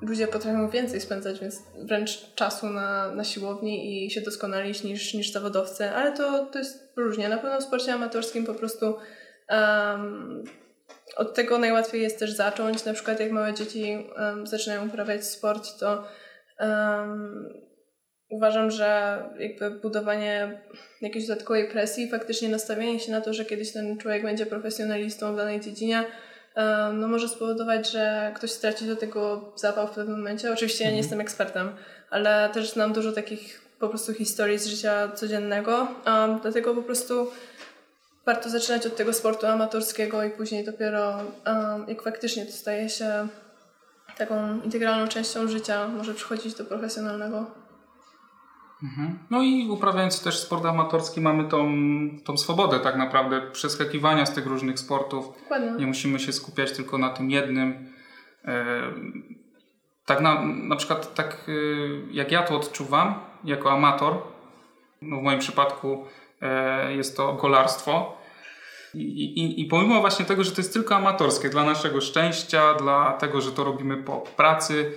ludzie 0.00 0.26
potrafią 0.26 0.70
więcej 0.70 1.00
spędzać, 1.00 1.40
więc 1.40 1.62
wręcz 1.78 2.34
czasu 2.34 2.66
na, 2.66 3.14
na 3.14 3.24
siłowni 3.24 4.06
i 4.06 4.10
się 4.10 4.20
doskonalić 4.20 4.84
niż, 4.84 5.14
niż 5.14 5.32
zawodowcy, 5.32 5.90
ale 5.90 6.12
to, 6.12 6.46
to 6.46 6.58
jest 6.58 6.92
różnie. 6.96 7.28
Na 7.28 7.38
pewno 7.38 7.60
w 7.60 7.64
sporcie 7.64 7.92
amatorskim 7.92 8.46
po 8.46 8.54
prostu 8.54 8.96
um, 9.50 10.44
od 11.16 11.34
tego 11.34 11.58
najłatwiej 11.58 12.02
jest 12.02 12.18
też 12.18 12.32
zacząć. 12.32 12.84
Na 12.84 12.92
przykład 12.92 13.20
jak 13.20 13.30
małe 13.30 13.54
dzieci 13.54 14.06
um, 14.16 14.46
zaczynają 14.46 14.86
uprawiać 14.86 15.24
sport, 15.24 15.78
to 15.78 16.04
um, 16.60 17.48
uważam, 18.30 18.70
że 18.70 19.22
jakby 19.38 19.70
budowanie 19.70 20.62
jakiejś 21.00 21.26
dodatkowej 21.26 21.68
presji, 21.68 22.10
faktycznie 22.10 22.48
nastawienie 22.48 23.00
się 23.00 23.12
na 23.12 23.20
to, 23.20 23.34
że 23.34 23.44
kiedyś 23.44 23.72
ten 23.72 23.98
człowiek 23.98 24.22
będzie 24.22 24.46
profesjonalistą 24.46 25.32
w 25.32 25.36
danej 25.36 25.60
dziedzinie, 25.60 26.04
no 26.92 27.08
może 27.08 27.28
spowodować, 27.28 27.90
że 27.90 28.32
ktoś 28.36 28.50
straci 28.50 28.86
do 28.86 28.96
tego 28.96 29.52
zapał 29.56 29.86
w 29.86 29.90
pewnym 29.90 30.16
momencie. 30.16 30.52
Oczywiście 30.52 30.84
ja 30.84 30.90
nie 30.90 30.96
mhm. 30.96 31.04
jestem 31.04 31.20
ekspertem, 31.20 31.72
ale 32.10 32.50
też 32.52 32.72
znam 32.72 32.92
dużo 32.92 33.12
takich 33.12 33.60
po 33.78 33.88
prostu 33.88 34.14
historii 34.14 34.58
z 34.58 34.66
życia 34.66 35.08
codziennego, 35.14 35.88
dlatego 36.42 36.74
po 36.74 36.82
prostu 36.82 37.30
warto 38.26 38.50
zaczynać 38.50 38.86
od 38.86 38.96
tego 38.96 39.12
sportu 39.12 39.46
amatorskiego 39.46 40.24
i 40.24 40.30
później 40.30 40.64
dopiero 40.64 41.18
jak 41.88 42.02
faktycznie 42.02 42.46
to 42.46 42.52
staje 42.52 42.88
się 42.88 43.28
taką 44.16 44.60
integralną 44.62 45.08
częścią 45.08 45.48
życia, 45.48 45.88
może 45.88 46.14
przychodzić 46.14 46.54
do 46.54 46.64
profesjonalnego. 46.64 47.59
Mhm. 48.82 49.18
No 49.30 49.42
i 49.42 49.68
uprawiając 49.70 50.22
też 50.22 50.38
sport 50.38 50.64
amatorski 50.64 51.20
mamy 51.20 51.44
tą, 51.44 51.72
tą 52.24 52.36
swobodę 52.36 52.80
tak 52.80 52.96
naprawdę 52.96 53.40
przeskakiwania 53.52 54.26
z 54.26 54.34
tych 54.34 54.46
różnych 54.46 54.78
sportów. 54.78 55.28
Dokładnie. 55.42 55.70
Nie 55.78 55.86
musimy 55.86 56.20
się 56.20 56.32
skupiać 56.32 56.72
tylko 56.72 56.98
na 56.98 57.10
tym 57.10 57.30
jednym. 57.30 57.92
E, 58.44 58.82
tak 60.06 60.20
na, 60.20 60.42
na 60.44 60.76
przykład 60.76 61.14
tak 61.14 61.46
e, 61.48 61.52
jak 62.10 62.32
ja 62.32 62.42
to 62.42 62.56
odczuwam 62.56 63.14
jako 63.44 63.72
amator, 63.72 64.22
no 65.02 65.16
w 65.16 65.22
moim 65.22 65.38
przypadku 65.38 66.04
e, 66.42 66.94
jest 66.96 67.16
to 67.16 67.36
kolarstwo. 67.36 68.20
I, 68.94 69.24
i, 69.24 69.60
I 69.60 69.64
pomimo 69.64 70.00
właśnie 70.00 70.24
tego, 70.24 70.44
że 70.44 70.50
to 70.50 70.60
jest 70.60 70.72
tylko 70.72 70.96
amatorskie, 70.96 71.48
dla 71.48 71.64
naszego 71.64 72.00
szczęścia, 72.00 72.74
dla 72.74 73.12
tego, 73.12 73.40
że 73.40 73.52
to 73.52 73.64
robimy 73.64 73.96
po 73.96 74.16
pracy, 74.16 74.92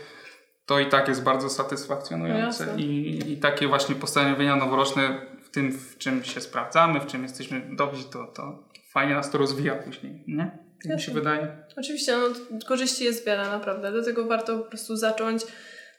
to 0.66 0.80
i 0.80 0.86
tak 0.86 1.08
jest 1.08 1.24
bardzo 1.24 1.50
satysfakcjonujące. 1.50 2.66
No 2.66 2.78
I, 2.78 3.22
I 3.28 3.38
takie 3.38 3.68
właśnie 3.68 3.96
postanowienia 3.96 4.56
noworoczne 4.56 5.22
w 5.44 5.50
tym, 5.50 5.72
w 5.72 5.98
czym 5.98 6.24
się 6.24 6.42
sprawdzamy, 6.42 7.00
w 7.00 7.06
czym 7.06 7.24
jesteśmy 7.24 7.76
dobrzy, 7.76 8.04
to, 8.04 8.28
to 8.28 8.64
fajnie 8.92 9.16
nas 9.16 9.32
to 9.32 9.38
rozwija 9.38 9.76
później, 9.76 10.24
nie? 10.28 10.58
Tak 10.84 10.96
mi 10.96 11.02
się 11.02 11.12
wydaje. 11.12 11.58
Oczywiście, 11.78 12.18
no, 12.18 12.60
korzyści 12.68 13.04
jest 13.04 13.26
wiele 13.26 13.44
naprawdę, 13.44 13.92
dlatego 13.92 14.26
warto 14.26 14.60
po 14.60 14.66
prostu 14.70 14.96
zacząć 14.96 15.44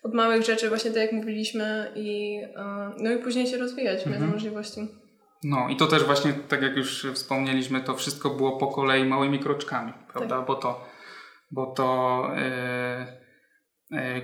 od 0.02 0.14
małych 0.14 0.42
rzeczy, 0.42 0.68
właśnie 0.68 0.90
tak 0.90 1.02
jak 1.02 1.12
mówiliśmy 1.12 1.92
i, 1.94 2.40
no 2.98 3.10
i 3.12 3.18
później 3.18 3.46
się 3.46 3.58
rozwijać 3.58 4.04
w 4.04 4.06
mhm. 4.06 4.30
możliwości. 4.30 4.88
No 5.44 5.68
i 5.68 5.76
to 5.76 5.86
też 5.86 6.04
właśnie, 6.04 6.32
tak 6.48 6.62
jak 6.62 6.76
już 6.76 7.06
wspomnieliśmy, 7.14 7.80
to 7.80 7.94
wszystko 7.94 8.30
było 8.30 8.56
po 8.56 8.66
kolei 8.66 9.04
małymi 9.04 9.38
kroczkami, 9.38 9.92
prawda? 10.12 10.36
Tak. 10.36 10.46
Bo 10.46 10.54
to, 10.54 10.86
bo 11.50 11.66
to 11.66 12.28
yy 12.36 13.23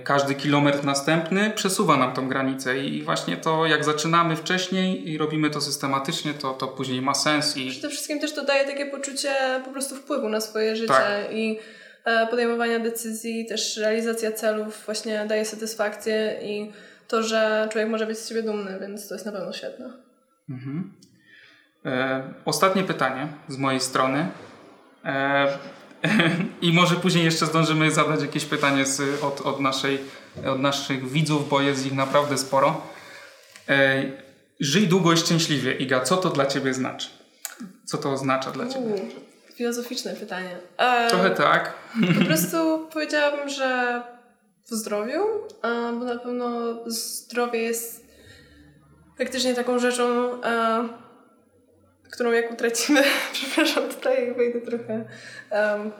każdy 0.03 0.35
kilometr 0.35 0.83
następny 0.83 1.51
przesuwa 1.51 1.97
nam 1.97 2.13
tą 2.13 2.27
granicę 2.29 2.79
i 2.79 3.03
właśnie 3.03 3.37
to 3.37 3.65
jak 3.65 3.83
zaczynamy 3.83 4.35
wcześniej 4.35 5.09
i 5.09 5.17
robimy 5.17 5.49
to 5.49 5.61
systematycznie, 5.61 6.33
to, 6.33 6.53
to 6.53 6.67
później 6.67 7.01
ma 7.01 7.13
sens. 7.13 7.57
I... 7.57 7.69
Przede 7.69 7.89
wszystkim 7.89 8.19
też 8.19 8.33
to 8.33 8.45
daje 8.45 8.65
takie 8.65 8.85
poczucie 8.85 9.29
po 9.65 9.71
prostu 9.71 9.95
wpływu 9.95 10.29
na 10.29 10.41
swoje 10.41 10.75
życie 10.75 10.93
tak. 10.93 11.33
i 11.33 11.59
e, 12.05 12.27
podejmowania 12.27 12.79
decyzji, 12.79 13.45
też 13.45 13.77
realizacja 13.77 14.31
celów 14.31 14.85
właśnie 14.85 15.25
daje 15.27 15.45
satysfakcję 15.45 16.39
i 16.43 16.71
to, 17.07 17.23
że 17.23 17.67
człowiek 17.71 17.89
może 17.89 18.05
być 18.05 18.17
z 18.17 18.29
siebie 18.29 18.43
dumny, 18.43 18.79
więc 18.79 19.07
to 19.07 19.15
jest 19.15 19.25
na 19.25 19.31
pewno 19.31 19.53
świetne. 19.53 19.93
Mhm. 20.49 20.93
E, 21.85 22.23
ostatnie 22.45 22.83
pytanie 22.83 23.27
z 23.47 23.57
mojej 23.57 23.79
strony. 23.79 24.27
E, 25.05 25.47
I 26.61 26.73
może 26.73 26.95
później 26.95 27.25
jeszcze 27.25 27.45
zdążymy 27.45 27.91
zadać 27.91 28.21
jakieś 28.21 28.45
pytanie 28.45 28.85
z, 28.85 29.23
od, 29.23 29.41
od, 29.41 29.59
naszej, 29.59 29.99
od 30.47 30.59
naszych 30.59 31.09
widzów, 31.09 31.49
bo 31.49 31.61
jest 31.61 31.85
ich 31.85 31.93
naprawdę 31.93 32.37
sporo. 32.37 32.81
E, 33.69 34.03
żyj 34.59 34.87
długo 34.87 35.13
i 35.13 35.17
szczęśliwie. 35.17 35.73
Iga, 35.73 36.01
co 36.01 36.17
to 36.17 36.29
dla 36.29 36.45
Ciebie 36.45 36.73
znaczy? 36.73 37.09
Co 37.85 37.97
to 37.97 38.11
oznacza 38.11 38.51
dla 38.51 38.67
Ciebie? 38.67 38.95
filozoficzne 39.55 40.13
pytanie. 40.13 40.57
E, 40.77 41.09
Trochę 41.09 41.29
tak. 41.29 41.73
Po 42.19 42.25
prostu 42.29 42.87
powiedziałabym, 42.93 43.49
że 43.49 44.01
w 44.65 44.75
zdrowiu, 44.75 45.19
bo 45.99 46.05
na 46.05 46.19
pewno 46.19 46.75
zdrowie 46.85 47.59
jest 47.59 48.05
faktycznie 49.17 49.53
taką 49.55 49.79
rzeczą, 49.79 50.31
którą 52.11 52.31
jak 52.31 52.51
utracimy, 52.51 53.03
przepraszam, 53.33 53.89
tutaj 53.89 54.33
wejdę 54.33 54.61
trochę 54.61 55.05
um, 55.51 55.91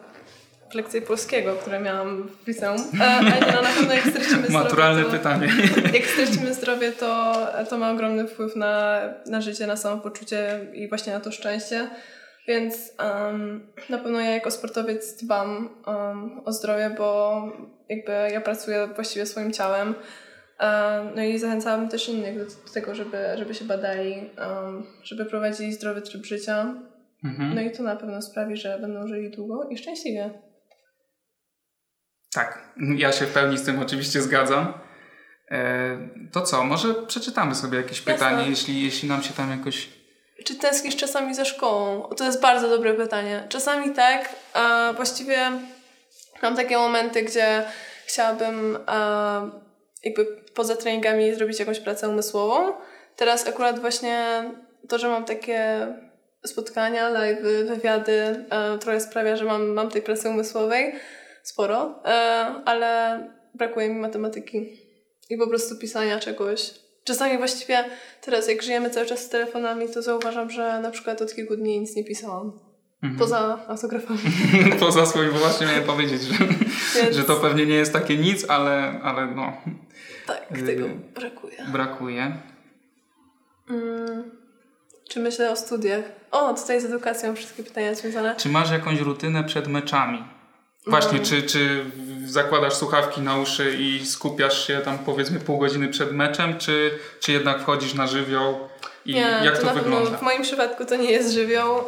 w 0.71 0.75
lekcję 0.75 1.01
polskiego, 1.01 1.55
które 1.55 1.79
miałam 1.79 2.29
w 2.43 2.47
liceum. 2.47 2.77
Ale 3.01 3.39
no, 3.39 3.61
na 3.61 3.69
pewno 3.69 3.93
jak 3.93 4.03
stracimy 4.03 4.47
zdrowie... 4.47 4.53
Maturalne 4.53 5.03
to, 5.03 5.09
pytanie. 5.09 5.47
Jak 5.93 6.05
stracimy 6.05 6.53
zdrowie, 6.53 6.91
to, 6.91 7.35
to 7.69 7.77
ma 7.77 7.91
ogromny 7.91 8.27
wpływ 8.27 8.55
na, 8.55 9.01
na 9.25 9.41
życie, 9.41 9.67
na 9.67 9.77
samopoczucie 9.77 10.59
i 10.73 10.89
właśnie 10.89 11.13
na 11.13 11.19
to 11.19 11.31
szczęście. 11.31 11.89
Więc 12.47 12.75
um, 12.99 13.67
na 13.89 13.97
pewno 13.97 14.19
ja 14.19 14.31
jako 14.31 14.51
sportowiec 14.51 15.23
dbam 15.23 15.69
um, 15.87 16.41
o 16.45 16.53
zdrowie, 16.53 16.95
bo 16.97 17.41
jakby 17.89 18.11
ja 18.11 18.41
pracuję 18.41 18.89
właściwie 18.95 19.25
swoim 19.25 19.53
ciałem. 19.53 19.95
No 21.15 21.23
i 21.23 21.39
zachęcałam 21.39 21.89
też 21.89 22.09
innych 22.09 22.37
do, 22.37 22.45
do 22.45 22.73
tego, 22.73 22.95
żeby, 22.95 23.17
żeby 23.37 23.53
się 23.53 23.65
badali, 23.65 24.29
żeby 25.03 25.25
prowadzili 25.25 25.73
zdrowy 25.73 26.01
tryb 26.01 26.25
życia. 26.25 26.75
Mhm. 27.23 27.55
No 27.55 27.61
i 27.61 27.71
to 27.71 27.83
na 27.83 27.95
pewno 27.95 28.21
sprawi, 28.21 28.57
że 28.57 28.79
będą 28.79 29.07
żyli 29.07 29.31
długo 29.31 29.69
i 29.69 29.77
szczęśliwie. 29.77 30.29
Tak, 32.33 32.73
ja 32.97 33.11
się 33.11 33.25
w 33.25 33.33
pełni 33.33 33.57
z 33.57 33.63
tym 33.63 33.79
oczywiście 33.79 34.21
zgadzam. 34.21 34.73
E, 35.51 35.97
to 36.31 36.41
co, 36.41 36.63
może 36.63 36.93
przeczytamy 36.93 37.55
sobie 37.55 37.77
jakieś 37.77 37.97
Jasne. 37.97 38.13
pytanie, 38.13 38.49
jeśli, 38.49 38.83
jeśli 38.83 39.09
nam 39.09 39.23
się 39.23 39.33
tam 39.33 39.51
jakoś... 39.51 39.89
Czy 40.45 40.55
tęsknisz 40.55 40.95
czasami 40.95 41.35
za 41.35 41.45
szkołą? 41.45 42.01
To 42.17 42.23
jest 42.23 42.41
bardzo 42.41 42.69
dobre 42.69 42.93
pytanie. 42.93 43.45
Czasami 43.49 43.93
tak, 43.93 44.35
a 44.53 44.93
właściwie 44.95 45.37
mam 46.41 46.55
takie 46.55 46.77
momenty, 46.77 47.23
gdzie 47.23 47.63
chciałabym 48.05 48.77
a, 48.85 49.41
jakby 50.03 50.25
poza 50.53 50.75
treningami 50.75 51.35
zrobić 51.35 51.59
jakąś 51.59 51.79
pracę 51.79 52.09
umysłową. 52.09 52.73
Teraz 53.15 53.47
akurat 53.47 53.79
właśnie 53.79 54.43
to, 54.87 54.97
że 54.97 55.07
mam 55.07 55.25
takie 55.25 55.87
spotkania, 56.45 57.09
live, 57.09 57.41
wywiady, 57.41 58.45
e, 58.49 58.77
trochę 58.77 58.99
sprawia, 58.99 59.35
że 59.35 59.45
mam, 59.45 59.67
mam 59.67 59.89
tej 59.89 60.01
pracy 60.01 60.29
umysłowej 60.29 60.93
sporo, 61.43 62.03
e, 62.05 62.11
ale 62.65 63.19
brakuje 63.53 63.89
mi 63.89 63.99
matematyki 63.99 64.77
i 65.29 65.37
po 65.37 65.47
prostu 65.47 65.77
pisania 65.77 66.19
czegoś. 66.19 66.73
Czasami 67.03 67.37
właściwie 67.37 67.83
teraz, 68.21 68.47
jak 68.47 68.61
żyjemy 68.61 68.89
cały 68.89 69.05
czas 69.05 69.19
z 69.19 69.29
telefonami, 69.29 69.89
to 69.89 70.01
zauważam, 70.01 70.49
że 70.49 70.79
na 70.79 70.91
przykład 70.91 71.21
od 71.21 71.35
kilku 71.35 71.55
dni 71.55 71.79
nic 71.79 71.95
nie 71.95 72.03
pisałam. 72.03 72.70
Mhm. 73.03 73.19
Poza 73.19 73.59
autografami. 73.67 74.19
Poza 74.79 75.05
swoim, 75.05 75.29
właśnie 75.31 75.67
miałem 75.67 75.83
powiedzieć, 75.83 76.21
że, 76.21 76.45
Więc... 76.95 77.15
że 77.15 77.23
to 77.23 77.35
pewnie 77.35 77.65
nie 77.65 77.75
jest 77.75 77.93
takie 77.93 78.17
nic, 78.17 78.49
ale, 78.49 78.99
ale 79.03 79.27
no. 79.27 79.53
Tak, 80.27 80.47
tego 80.65 80.85
brakuje. 81.15 81.57
Brakuje. 81.71 82.37
Mm. 83.69 84.31
Czy 85.09 85.19
myślę 85.19 85.51
o 85.51 85.55
studiach? 85.55 86.03
O, 86.31 86.53
tutaj 86.53 86.81
z 86.81 86.85
edukacją 86.85 87.35
wszystkie 87.35 87.63
pytania 87.63 87.95
związane. 87.95 88.35
Czy 88.35 88.49
masz 88.49 88.71
jakąś 88.71 88.99
rutynę 88.99 89.43
przed 89.43 89.67
meczami? 89.67 90.23
Właśnie, 90.87 91.19
No. 91.19 91.25
czy, 91.25 91.43
czy 91.43 91.85
zakładasz 92.25 92.73
słuchawki 92.73 93.21
na 93.21 93.37
uszy 93.37 93.75
i 93.79 94.05
skupiasz 94.05 94.67
się 94.67 94.77
tam 94.77 94.99
powiedzmy 94.99 95.39
pół 95.39 95.57
godziny 95.57 95.87
przed 95.87 96.11
meczem, 96.11 96.57
czy, 96.57 96.99
czy 97.19 97.31
jednak 97.31 97.61
wchodzisz 97.61 97.93
na 97.93 98.07
żywioł 98.07 98.55
i 99.05 99.13
nie, 99.13 99.41
jak 99.43 99.57
to, 99.57 99.67
pewno 99.67 99.83
wygląda? 99.83 100.17
w 100.17 100.21
moim 100.21 100.41
przypadku 100.41 100.85
to 100.85 100.95
nie 100.95 101.11
jest 101.11 101.33
żywioł. 101.33 101.83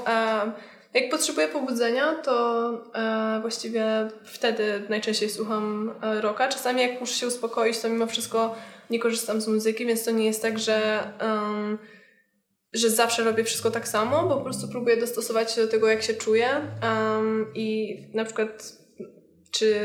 Jak 0.93 1.09
potrzebuję 1.09 1.47
pobudzenia, 1.47 2.15
to 2.15 2.69
e, 2.95 3.41
właściwie 3.41 3.85
wtedy 4.25 4.83
najczęściej 4.89 5.29
słucham 5.29 5.95
e, 6.03 6.21
rocka. 6.21 6.47
Czasami 6.47 6.81
jak 6.81 6.99
muszę 6.99 7.13
się 7.13 7.27
uspokoić, 7.27 7.79
to 7.79 7.89
mimo 7.89 8.07
wszystko 8.07 8.55
nie 8.89 8.99
korzystam 8.99 9.41
z 9.41 9.47
muzyki, 9.47 9.85
więc 9.85 10.03
to 10.03 10.11
nie 10.11 10.25
jest 10.25 10.41
tak, 10.41 10.59
że, 10.59 11.03
em, 11.19 11.77
że 12.73 12.89
zawsze 12.89 13.23
robię 13.23 13.43
wszystko 13.43 13.71
tak 13.71 13.87
samo, 13.87 14.23
bo 14.23 14.37
po 14.37 14.43
prostu 14.43 14.67
próbuję 14.67 14.97
dostosować 14.97 15.53
się 15.53 15.61
do 15.61 15.67
tego, 15.67 15.87
jak 15.87 16.03
się 16.03 16.13
czuję. 16.13 16.49
Em, 16.81 17.51
I 17.55 17.97
na 18.13 18.25
przykład 18.25 18.73
czy 19.51 19.77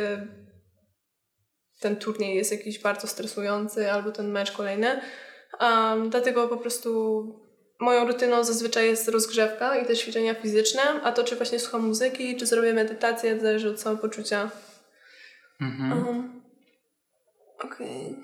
ten 1.81 1.97
turniej 1.97 2.37
jest 2.37 2.53
jakiś 2.53 2.79
bardzo 2.79 3.07
stresujący, 3.07 3.93
albo 3.93 4.13
ten 4.13 4.31
mecz 4.31 4.53
kolejny. 4.53 5.01
Um, 5.61 6.11
dlatego 6.11 6.49
po 6.49 6.57
prostu 6.57 7.48
moją 7.81 8.07
rutyną 8.07 8.45
zazwyczaj 8.45 8.87
jest 8.87 9.09
rozgrzewka 9.09 9.77
i 9.77 9.87
te 9.87 9.97
ćwiczenia 9.97 10.35
fizyczne, 10.35 10.83
a 11.03 11.13
to 11.13 11.25
czy 11.25 11.37
właśnie 11.37 11.59
słucham 11.59 11.87
muzyki, 11.87 12.37
czy 12.37 12.47
zrobię 12.47 12.73
medytację, 12.75 13.41
zależy 13.41 13.71
od 13.71 13.81
samopoczucia. 13.81 14.51
Mhm. 15.61 16.07
Um, 16.07 16.43
Okej. 17.65 18.17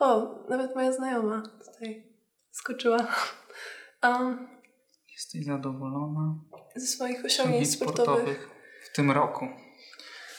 O, 0.00 0.38
nawet 0.48 0.74
moja 0.76 0.92
znajoma 0.92 1.42
tutaj 1.72 2.04
skoczyła. 2.50 2.98
Um, 4.04 4.48
Jesteś 5.12 5.44
zadowolona 5.44 6.34
ze 6.76 6.86
swoich 6.86 7.24
osiągnięć 7.24 7.72
sportowych. 7.72 8.04
sportowych 8.06 8.48
w 8.92 8.96
tym 8.96 9.10
roku? 9.10 9.48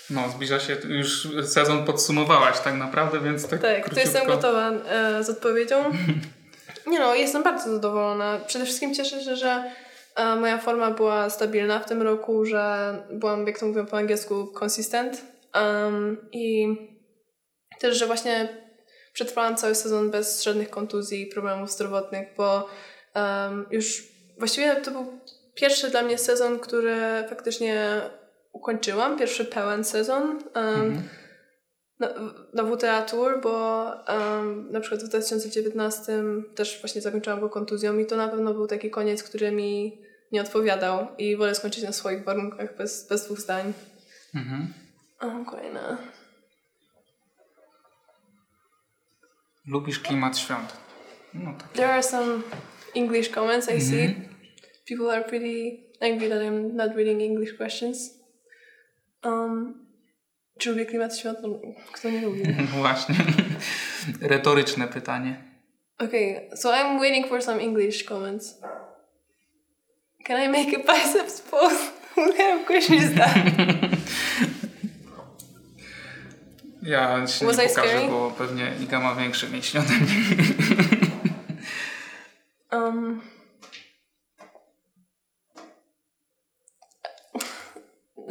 No, 0.10 0.30
zbliża 0.30 0.60
się, 0.60 0.78
już 0.88 1.28
sezon 1.44 1.86
podsumowałaś 1.86 2.60
tak 2.60 2.76
naprawdę, 2.76 3.20
więc 3.20 3.48
tak 3.48 3.62
Tak, 3.62 3.76
to 3.76 3.82
króciutko. 3.84 4.00
jestem 4.00 4.28
gotowa 4.28 4.72
e, 4.72 5.24
z 5.24 5.30
odpowiedzią. 5.30 5.84
Nie 6.88 7.00
no, 7.00 7.16
jestem 7.16 7.44
bardzo 7.44 7.72
zadowolona. 7.72 8.40
Przede 8.48 8.66
wszystkim 8.66 8.94
cieszę 8.94 9.22
się, 9.22 9.36
że 9.36 9.72
e, 10.16 10.36
moja 10.36 10.58
forma 10.58 10.92
była 10.92 11.30
stabilna 11.30 11.80
w 11.80 11.86
tym 11.86 12.02
roku, 12.02 12.46
że 12.46 12.94
byłam, 13.12 13.48
jak 13.48 13.60
to 13.60 13.66
mówią 13.66 13.86
po 13.86 13.98
angielsku, 13.98 14.54
consistent. 14.64 15.22
Um, 15.56 16.30
I 16.32 16.68
też, 17.80 17.98
że 17.98 18.06
właśnie 18.08 18.48
przetrwałam 19.14 19.56
cały 19.56 19.76
sezon 19.76 20.12
bez 20.12 20.44
żadnych 20.44 20.70
kontuzji 20.70 21.22
i 21.22 21.28
problemów 21.28 21.72
zdrowotnych, 21.72 22.28
bo 22.38 22.70
um, 23.16 23.66
już 23.72 24.04
właściwie 24.38 24.76
to 24.76 24.92
był 24.92 25.20
pierwszy 25.56 25.90
dla 25.90 26.02
mnie 26.02 26.18
sezon, 26.18 26.60
który 26.60 26.98
faktycznie 27.30 28.02
ukończyłam, 28.52 29.18
pierwszy 29.18 29.46
pełen 29.46 29.84
sezon. 29.84 30.44
Um. 30.56 31.04
Na, 32.00 32.10
na 32.54 32.64
WTA 32.64 33.02
Tour, 33.02 33.42
bo 33.42 33.86
um, 34.08 34.72
na 34.72 34.80
przykład 34.80 35.04
w 35.04 35.08
2019 35.08 36.24
też 36.56 36.80
właśnie 36.80 37.02
zakończyłam 37.02 37.40
go 37.40 37.50
kontuzją 37.50 37.98
i 37.98 38.06
to 38.06 38.16
na 38.18 38.28
pewno 38.28 38.54
był 38.54 38.68
taki 38.68 38.90
koniec, 38.90 39.24
który 39.24 39.52
mi 39.52 40.02
nie 40.32 40.42
odpowiadał 40.42 41.08
i 41.18 41.38
wolę 41.38 41.56
skończyć 41.56 41.84
na 41.84 41.92
swoich 41.92 42.24
warunkach 42.24 42.78
bez, 42.78 43.08
bez 43.08 43.26
dwóch 43.26 43.40
zdań. 43.40 43.74
Mhm. 44.36 44.74
Um, 45.22 45.46
kolejne. 45.46 45.98
Lubisz 49.68 50.00
klimat 50.00 50.38
świąt? 50.38 50.78
No 51.34 51.54
tak. 51.60 51.72
There 51.74 51.94
are 51.94 52.04
some 52.04 52.42
English 52.96 53.30
comments 53.30 53.70
I 53.70 53.82
see. 53.82 54.06
Mhm. 54.06 54.36
People 54.88 55.12
are 55.12 55.24
pretty 55.24 55.84
angry 56.02 56.30
that 56.30 56.42
I'm 56.42 56.76
not 56.76 56.96
reading 56.96 57.22
English 57.22 57.58
questions. 57.58 57.98
Um, 59.24 59.85
czy 60.60 60.70
lubię 60.70 60.86
klimat 60.86 61.18
świąt? 61.18 61.40
No, 61.42 61.50
Kto 61.92 62.10
nie 62.10 62.22
lubi? 62.22 62.44
Właśnie. 62.82 63.16
Retoryczne 64.22 64.88
pytanie. 64.88 65.44
Okay, 66.00 66.50
so 66.56 66.70
I'm 66.72 67.00
waiting 67.00 67.28
for 67.28 67.44
some 67.44 67.62
English 67.62 68.04
comments. 68.04 68.60
Can 70.26 70.44
I 70.44 70.50
make 70.50 70.74
a 70.80 70.94
biceps 70.94 71.42
pose? 71.42 71.76
What 72.16 72.38
kind 72.38 72.62
of 72.62 72.68
question 72.68 72.98
is 72.98 73.14
that? 73.16 73.36
Ja 76.84 77.28
się 77.28 77.46
Was 77.46 77.58
nie 77.58 77.66
I 77.66 77.70
pokażę, 77.70 77.90
scary? 77.90 78.08
bo 78.08 78.32
pewnie 78.38 78.72
Iga 78.82 79.00
ma 79.00 79.16
większy 79.16 79.50
mięśnie 79.50 79.80
ode 79.80 79.94
mnie. 79.94 80.12
Um, 82.72 83.22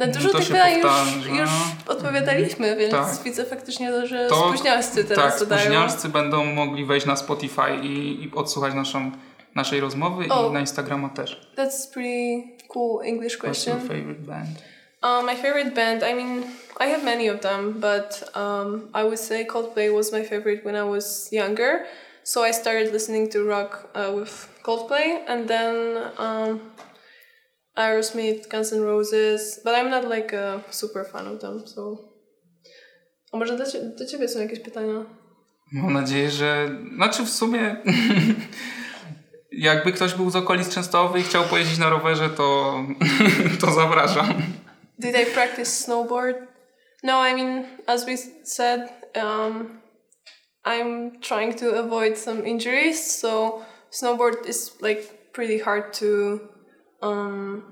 dużo 0.07 0.29
To 0.29 0.37
tych 0.37 0.47
pytań 0.47 0.73
już, 0.73 0.81
powtarza. 0.81 1.41
już 1.41 1.49
odpowiadaliśmy, 1.87 2.75
więc 2.75 2.91
Tak. 2.91 3.23
widzę 3.23 3.45
faktycznie, 3.45 4.07
że 4.07 4.27
To- 4.27 4.49
spóźnialscy 4.49 5.03
teraz 5.03 5.31
tak, 5.31 5.39
dodają. 5.39 5.61
spóźnialscy 5.61 6.09
będą 6.09 6.45
mogli 6.45 6.85
wejść 6.85 7.05
na 7.05 7.15
Spotify 7.15 7.75
i, 7.83 8.23
i 8.23 8.31
odsłuchać 8.35 8.73
naszą, 8.73 9.11
naszej 9.55 9.79
rozmowy 9.79 10.25
O. 10.29 10.49
i 10.49 10.53
na 10.53 10.59
Instagrama 10.59 11.09
też. 11.09 11.49
That's 11.57 11.93
pretty 11.93 12.43
cool 12.67 13.01
English 13.05 13.33
What's 13.39 13.43
your 13.67 13.77
question. 13.77 13.79
favorite 13.81 14.21
band? 14.21 14.47
Um, 15.03 15.25
my 15.25 15.35
favorite 15.35 15.71
band, 15.71 16.03
I 16.11 16.13
mean, 16.15 16.43
I 16.79 16.87
have 16.91 17.03
many 17.03 17.29
of 17.31 17.39
them, 17.39 17.73
but 17.73 18.31
um, 18.35 18.87
I 18.93 19.03
would 19.03 19.19
say 19.19 19.45
Coldplay 19.47 19.93
was 19.93 20.11
my 20.11 20.23
favorite 20.23 20.65
when 20.65 20.75
I 20.75 20.83
was 20.83 21.31
younger. 21.31 21.85
So 22.23 22.43
I 22.47 22.53
started 22.53 22.91
listening 22.93 23.31
to 23.31 23.43
rock 23.43 23.87
uh, 23.95 24.15
with 24.19 24.47
Coldplay, 24.63 25.19
and 25.27 25.47
then 25.47 25.75
um, 26.17 26.59
Aerosmith, 27.75 28.47
Guns 28.49 28.73
N' 28.73 28.83
Roses, 28.83 29.61
but 29.63 29.73
I'm 29.73 29.89
not 29.89 30.09
like 30.09 30.37
a 30.37 30.61
super 30.69 31.05
fan 31.05 31.27
of 31.27 31.41
them, 31.41 31.67
so. 31.67 31.97
A 33.31 33.37
może 33.37 33.57
do, 33.57 33.65
cie- 33.65 33.95
do 33.97 34.05
ciebie 34.05 34.27
są 34.27 34.39
jakieś 34.39 34.59
pytania? 34.59 35.05
Mam 35.71 35.93
nadzieję, 35.93 36.31
że... 36.31 36.69
Znaczy 36.95 37.25
w 37.25 37.29
sumie... 37.29 37.75
Jakby 39.51 39.91
ktoś 39.91 40.13
był 40.13 40.29
z 40.29 40.35
okolic 40.35 40.69
Częstochowy 40.69 41.19
i 41.19 41.23
chciał 41.23 41.43
pojeździć 41.43 41.77
na 41.77 41.89
rowerze, 41.89 42.29
to, 42.29 42.75
to 43.61 43.71
zapraszam. 43.71 44.27
Did 44.99 45.15
I 45.15 45.25
practice 45.25 45.65
snowboard? 45.65 46.37
No, 47.03 47.27
I 47.29 47.33
mean, 47.35 47.65
as 47.87 48.05
we 48.05 48.17
said, 48.43 48.89
um, 49.15 49.81
I'm 50.65 51.19
trying 51.21 51.59
to 51.59 51.79
avoid 51.79 52.17
some 52.17 52.45
injuries, 52.45 53.19
so 53.19 53.61
snowboard 53.91 54.49
is 54.49 54.81
like 54.81 55.01
pretty 55.33 55.59
hard 55.59 55.99
to. 55.99 56.39
Um, 57.01 57.63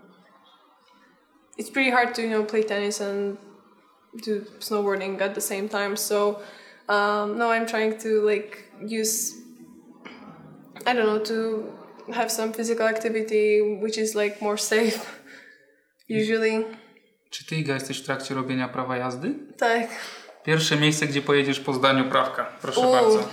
it's 1.57 1.69
pretty 1.69 1.91
hard 1.91 2.13
to 2.15 2.21
you 2.21 2.29
know 2.29 2.43
play 2.43 2.63
tennis 2.63 3.01
and 3.01 3.38
do 4.25 4.41
snowboarding 4.59 5.21
at 5.21 5.33
the 5.36 5.41
same 5.41 5.69
time. 5.69 5.97
So 5.97 6.39
um, 6.89 7.38
no, 7.38 7.51
I'm 7.51 7.65
trying 7.65 7.97
to 7.99 8.21
like 8.21 8.57
use. 8.88 9.33
I 10.86 10.93
don't 10.93 11.05
know 11.05 11.19
to 11.19 11.63
have 12.13 12.29
some 12.31 12.51
physical 12.53 12.88
activity 12.88 13.62
which 13.81 13.97
is 13.97 14.15
like 14.15 14.41
more 14.41 14.57
safe. 14.57 14.99
Usually, 16.09 16.65
Czy 17.29 17.45
ty, 17.45 17.55
Iga, 17.55 17.73
jesteś 17.73 18.01
w 18.01 18.05
trakcie 18.05 18.36
robienia 18.36 18.67
prawa 18.67 18.97
jazdy? 18.97 19.33
tak. 19.57 19.88
Pierwsze 20.43 20.75
miejsce, 20.77 21.07
gdzie 21.07 21.21
pojedziesz 21.21 21.59
po 21.59 21.73
zdaniu 21.73 22.09
prawka. 22.09 22.45
Proszę 22.62 22.79
U. 22.79 22.91
bardzo. 22.91 23.29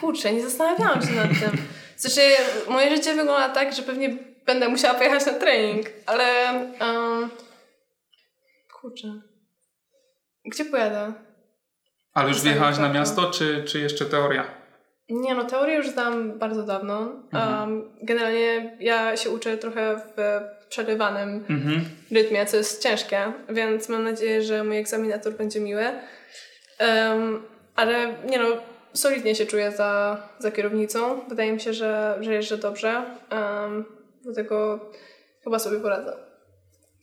Kurczę, 0.00 0.32
nie 0.32 0.42
zastanawiałam 0.42 1.02
się 1.02 1.12
nad 1.12 1.28
tym. 1.28 1.50
Znaczy, 1.96 2.20
moje 2.68 2.96
życie 2.96 3.14
wygląda 3.14 3.48
tak, 3.48 3.74
że 3.74 3.82
pewnie 3.82 4.16
będę 4.46 4.68
musiała 4.68 4.94
pojechać 4.94 5.26
na 5.26 5.32
trening, 5.32 5.86
ale. 6.06 6.24
Um, 6.80 7.30
kurczę. 8.80 9.08
Gdzie 10.44 10.64
pojadę? 10.64 11.12
Ale 12.14 12.28
już 12.28 12.40
wjechałaś 12.40 12.78
na 12.78 12.88
miasto, 12.88 13.30
czy, 13.30 13.64
czy 13.64 13.80
jeszcze 13.80 14.04
teoria? 14.04 14.44
Nie, 15.08 15.34
no 15.34 15.44
teorię 15.44 15.74
już 15.74 15.88
znam 15.88 16.38
bardzo 16.38 16.62
dawno. 16.62 17.12
Um, 17.32 17.96
generalnie 18.02 18.76
ja 18.80 19.16
się 19.16 19.30
uczę 19.30 19.58
trochę 19.58 19.96
w 20.16 20.40
przerywanym 20.68 21.44
Mhm. 21.48 21.84
rytmie, 22.10 22.46
co 22.46 22.56
jest 22.56 22.82
ciężkie, 22.82 23.32
więc 23.48 23.88
mam 23.88 24.04
nadzieję, 24.04 24.42
że 24.42 24.64
mój 24.64 24.78
egzaminator 24.78 25.32
będzie 25.32 25.60
miły. 25.60 25.84
Um, 26.80 27.42
ale 27.76 28.14
nie 28.30 28.38
no, 28.38 28.46
solidnie 28.94 29.34
się 29.34 29.46
czuję 29.46 29.72
za, 29.72 30.16
za 30.38 30.50
kierownicą. 30.50 31.20
Wydaje 31.28 31.52
mi 31.52 31.60
się, 31.60 31.72
że, 31.72 32.18
że 32.20 32.34
jeżdżę 32.34 32.58
dobrze. 32.58 33.04
Um, 33.32 33.84
dlatego 34.22 34.80
chyba 35.44 35.58
sobie 35.58 35.80
poradzę. 35.80 36.16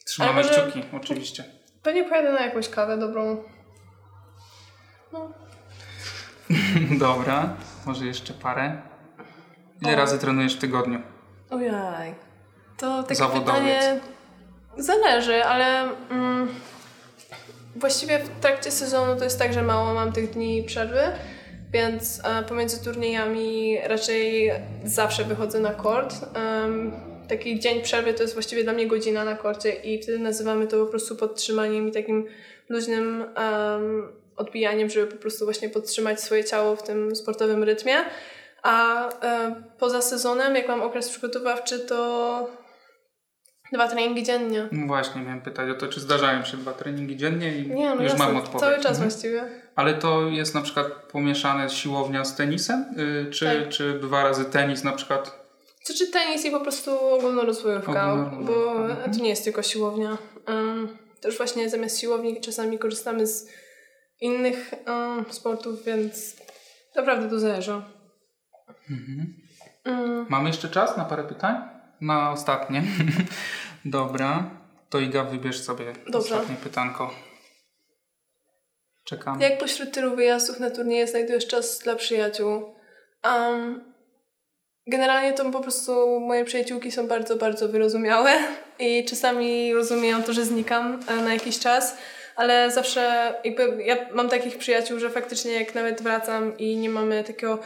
Trzymamy 0.06 0.34
może- 0.34 0.50
kciuki, 0.50 0.84
oczywiście. 0.96 1.44
Pewnie 1.84 2.04
pojadę 2.04 2.32
na 2.32 2.46
jakąś 2.46 2.70
kawę 2.70 2.98
dobrą. 2.98 3.44
No, 5.14 5.32
Dobra, 7.00 7.56
może 7.86 8.06
jeszcze 8.06 8.34
parę. 8.34 8.82
Ile 9.82 9.94
O. 9.94 9.96
razy 9.96 10.20
trenujesz 10.20 10.56
w 10.56 10.60
tygodniu? 10.60 11.02
ojaj. 11.50 12.16
To 12.78 13.04
takie 13.04 13.16
Zawodowiec. 13.16 13.46
pytanie 13.46 14.00
zależy, 14.78 15.46
ale 15.46 15.90
mm, 16.10 16.48
właściwie 17.76 18.20
w 18.20 18.40
trakcie 18.40 18.72
sezonu 18.72 19.16
to 19.16 19.24
jest 19.24 19.40
tak, 19.40 19.54
że 19.54 19.62
mało 19.62 19.94
mam 19.94 20.12
tych 20.12 20.30
dni 20.30 20.64
przerwy. 20.64 21.02
Więc 21.72 22.22
e, 22.24 22.44
pomiędzy 22.44 22.84
turniejami 22.84 23.78
raczej 23.84 24.52
zawsze 24.86 25.24
wychodzę 25.24 25.60
na 25.60 25.74
kort. 25.74 26.16
Taki 27.30 27.60
dzień 27.60 27.82
przerwy 27.82 28.14
to 28.14 28.22
jest 28.22 28.34
właściwie 28.34 28.64
dla 28.64 28.74
mnie 28.74 28.88
godzina 28.88 29.24
na 29.26 29.36
korcie 29.36 29.72
i 29.72 30.04
wtedy 30.04 30.20
nazywamy 30.20 30.68
to 30.68 30.86
po 30.86 30.92
prostu 30.92 31.16
podtrzymaniem 31.16 31.88
i 31.88 31.92
takim 31.92 32.26
luźnym 32.70 33.26
odbijaniem, 34.38 34.90
żeby 34.90 35.08
po 35.08 35.18
prostu 35.18 35.46
właśnie 35.46 35.70
podtrzymać 35.70 36.22
swoje 36.22 36.44
ciało 36.44 36.76
w 36.76 36.84
tym 36.84 37.16
sportowym 37.16 37.64
rytmie. 37.64 37.96
A 38.64 39.10
e, 39.24 39.56
poza 39.80 40.02
sezonem, 40.02 40.56
jak 40.56 40.68
mam 40.68 40.82
okres 40.82 41.10
przygotowawczy, 41.10 41.80
to 41.80 42.61
dwa 43.74 43.88
treningi 43.88 44.24
dziennie. 44.24 44.68
No 44.72 44.88
właśnie, 44.88 45.22
miałem 45.22 45.42
pytać 45.42 45.70
o 45.70 45.74
to, 45.74 45.88
czy 45.88 46.00
zdarzają 46.00 46.44
się 46.44 46.58
dwa 46.58 46.74
treningi 46.74 47.18
dziennie 47.18 47.58
i 47.58 47.70
Nie, 47.70 47.90
no 47.90 47.94
już 48.04 48.12
jasne, 48.12 48.26
mam 48.26 48.38
odpowiedź. 48.38 48.62
Cały 48.62 48.76
czas 48.76 48.86
Mhm. 48.92 49.10
właściwie. 49.10 49.44
Ale 49.76 49.94
to 49.94 50.22
jest 50.22 50.56
na 50.56 50.62
przykład 50.62 50.88
pomieszane 50.88 51.70
siłownia 51.70 52.26
z 52.26 52.36
tenisem? 52.36 52.86
Y, 53.00 53.32
czy, 53.32 53.46
Tak. 53.46 53.70
czy 53.70 54.00
dwa 54.00 54.24
razy 54.24 54.46
tenis 54.46 54.84
na 54.84 54.92
przykład? 54.92 55.42
Co 55.84 55.94
czy 55.94 56.08
tenis 56.12 56.46
i 56.46 56.52
po 56.52 56.60
prostu 56.60 57.00
ogólnorozwojówka, 57.14 58.12
Ogólnorozwojówka, 58.12 58.54
bo 58.54 58.86
mhm. 58.86 59.12
to 59.14 59.20
nie 59.24 59.30
jest 59.30 59.44
tylko 59.44 59.64
siłownia. 59.64 60.18
Um, 60.48 60.98
też 61.22 61.38
właśnie 61.38 61.70
zamiast 61.70 62.00
siłowni 62.00 62.42
czasami 62.42 62.80
korzystamy 62.80 63.28
z 63.28 63.50
innych 64.22 64.72
um, 64.88 65.26
sportów, 65.30 65.86
więc 65.86 66.36
naprawdę 66.96 67.30
to 67.30 67.40
zależy. 67.40 67.72
Mhm. 68.90 69.34
Mm, 69.86 70.26
Mamy 70.30 70.48
jeszcze 70.50 70.70
czas 70.70 70.98
na 70.98 71.06
parę 71.06 71.24
pytań? 71.24 71.56
Na 72.02 72.32
ostatnie. 72.32 72.84
Dobra. 73.86 74.50
To 74.90 75.00
Iga, 75.00 75.24
wybierz 75.24 75.62
sobie 75.62 75.94
Dobrze. 76.08 76.36
ostatnie 76.36 76.56
pytanko. 76.56 77.14
Czekam. 79.04 79.42
Jak 79.42 79.58
pośród 79.58 79.92
tylu 79.92 80.16
wyjazdów 80.16 80.60
na 80.60 80.70
turnieje 80.70 81.08
znajdujesz 81.08 81.48
czas 81.48 81.80
dla 81.80 81.96
przyjaciół? 81.96 82.76
Um, 83.26 83.94
generalnie 84.88 85.34
to 85.34 85.52
po 85.52 85.60
prostu 85.60 86.20
moje 86.20 86.46
przyjaciółki 86.46 86.92
są 86.92 87.08
bardzo, 87.08 87.36
bardzo 87.36 87.68
wyrozumiałe 87.68 88.32
i 88.80 89.06
czasami 89.06 89.74
rozumieją 89.74 90.24
to, 90.24 90.34
że 90.34 90.46
znikam 90.46 91.00
e, 91.08 91.16
na 91.16 91.34
jakiś 91.34 91.60
czas, 91.60 91.98
ale 92.36 92.72
zawsze 92.72 93.34
jakby 93.44 93.84
ja 93.84 93.96
mam 94.14 94.30
takich 94.30 94.58
przyjaciół, 94.58 95.00
że 95.00 95.10
faktycznie 95.10 95.52
jak 95.52 95.76
nawet 95.76 96.02
wracam 96.02 96.58
i 96.58 96.78
nie 96.78 96.90
mamy 96.90 97.24
takiego 97.24 97.60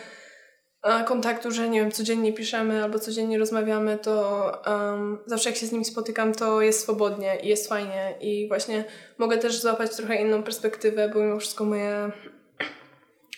kontaktu, 1.05 1.51
że 1.51 1.69
nie 1.69 1.79
wiem, 1.79 1.91
codziennie 1.91 2.33
piszemy 2.33 2.83
albo 2.83 2.99
codziennie 2.99 3.37
rozmawiamy, 3.39 3.97
to 3.97 4.51
um, 4.67 5.17
zawsze 5.25 5.49
jak 5.49 5.57
się 5.57 5.65
z 5.65 5.71
nimi 5.71 5.85
spotykam, 5.85 6.33
to 6.33 6.61
jest 6.61 6.81
swobodnie 6.81 7.37
i 7.43 7.47
jest 7.47 7.69
fajnie 7.69 8.15
i 8.21 8.47
właśnie 8.47 8.83
mogę 9.17 9.37
też 9.37 9.61
złapać 9.61 9.95
trochę 9.95 10.21
inną 10.21 10.43
perspektywę, 10.43 11.09
bo 11.09 11.19
mimo 11.19 11.39
wszystko 11.39 11.65
moje, 11.65 12.11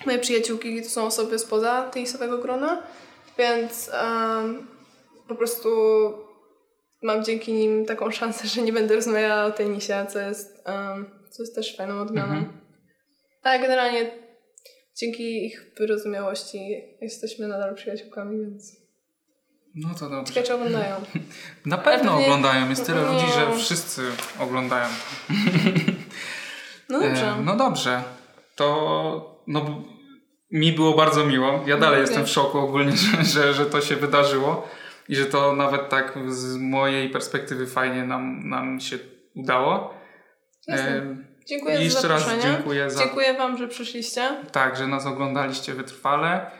moje 0.05 0.19
przyjaciółki 0.19 0.83
to 0.83 0.89
są 0.89 1.05
osoby 1.05 1.39
spoza 1.39 1.89
tenisowego 1.93 2.37
grona, 2.37 2.83
więc 3.37 3.91
um, 4.03 4.67
po 5.27 5.35
prostu 5.35 5.69
mam 7.01 7.23
dzięki 7.23 7.53
nim 7.53 7.85
taką 7.85 8.11
szansę, 8.11 8.47
że 8.47 8.61
nie 8.61 8.73
będę 8.73 8.95
rozmawiała 8.95 9.45
o 9.45 9.51
tenisie, 9.51 10.05
co 10.09 10.19
jest, 10.19 10.63
um, 10.65 11.05
co 11.29 11.43
jest 11.43 11.55
też 11.55 11.77
fajną 11.77 12.01
odmianą. 12.01 12.33
Mhm. 12.33 12.61
Ale 13.43 13.59
generalnie 13.59 14.26
dzięki 14.99 15.45
ich 15.45 15.71
wyrozumiałości 15.77 16.83
jesteśmy 17.01 17.47
nadal 17.47 17.75
przyjaciółkami, 17.75 18.41
więc 18.41 18.75
No 19.75 19.89
to 19.99 20.09
dobrze. 20.09 20.33
ciekawe 20.33 20.47
czy 20.47 20.53
oglądają. 20.53 20.95
Na 21.65 21.77
pewno 21.77 22.11
pewnie- 22.11 22.25
oglądają. 22.25 22.69
Jest 22.69 22.85
tyle 22.85 23.13
ludzi, 23.13 23.25
że 23.35 23.57
wszyscy 23.57 24.01
oglądają. 24.39 24.87
No 26.89 26.99
dobrze. 26.99 27.27
E, 27.27 27.41
no 27.43 27.55
dobrze. 27.55 28.03
To 28.55 29.43
no, 29.47 29.83
mi 30.51 30.71
było 30.73 30.93
bardzo 30.95 31.25
miło. 31.25 31.63
Ja 31.65 31.77
dalej 31.77 31.97
No, 31.97 32.01
jestem 32.01 32.25
w 32.25 32.29
szoku 32.29 32.57
ogólnie, 32.57 32.91
że, 32.97 33.23
że, 33.23 33.53
że 33.53 33.65
to 33.65 33.81
się 33.81 33.95
wydarzyło 33.95 34.67
i 35.09 35.15
że 35.15 35.25
to 35.25 35.53
nawet 35.55 35.89
tak 35.89 36.17
z 36.27 36.55
mojej 36.57 37.09
perspektywy 37.09 37.67
fajnie 37.67 38.03
nam, 38.03 38.49
nam 38.49 38.79
się 38.79 38.99
udało. 39.35 39.93
E, 40.69 41.01
Dziękuję 41.47 41.73
I 41.73 41.77
za 41.77 41.83
jeszcze 41.83 42.07
raz 42.07 42.21
zaproszenie. 42.25 42.53
dziękuję 42.55 42.91
za 42.91 42.99
Dziękuję 42.99 43.33
Wam, 43.33 43.57
że 43.57 43.67
przyszliście. 43.67 44.29
tak, 44.51 44.77
że 44.77 44.87
nas 44.87 45.05
oglądaliście 45.05 45.73
wytrwale. 45.73 46.51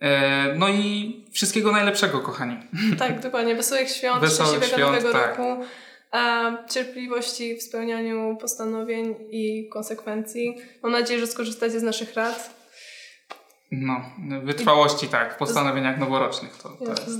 E, 0.00 0.54
No 0.54 0.68
i 0.68 1.24
wszystkiego 1.32 1.72
najlepszego, 1.72 2.20
kochani. 2.20 2.56
Tak, 2.98 3.20
dokładnie. 3.20 3.54
Wesołych 3.54 3.90
świąt, 3.90 4.20
Wesołych 4.20 4.50
szczęśliwego 4.64 4.76
świąt, 4.76 5.04
nowego 5.04 5.12
tak. 5.12 5.38
roku. 5.38 5.64
Cierpliwości 6.70 7.56
w 7.56 7.62
spełnianiu 7.62 8.36
postanowień 8.40 9.14
i 9.30 9.68
konsekwencji. 9.72 10.56
Mam 10.82 10.92
nadzieję, 10.92 11.20
że 11.20 11.26
skorzystacie 11.26 11.80
z 11.80 11.82
naszych 11.82 12.14
rad. 12.14 12.50
No, 13.72 14.00
wytrwałości 14.44 15.08
tak, 15.08 15.34
w 15.34 15.36
postanowieniach 15.36 15.98
noworocznych 15.98 16.56
to, 16.56 16.68
to 16.68 16.90
jest. 16.90 17.10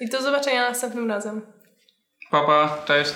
I 0.00 0.08
do 0.08 0.22
zobaczenia 0.22 0.68
następnym 0.68 1.08
razem. 1.10 1.40
Papa, 2.30 2.78
cześć. 2.86 3.14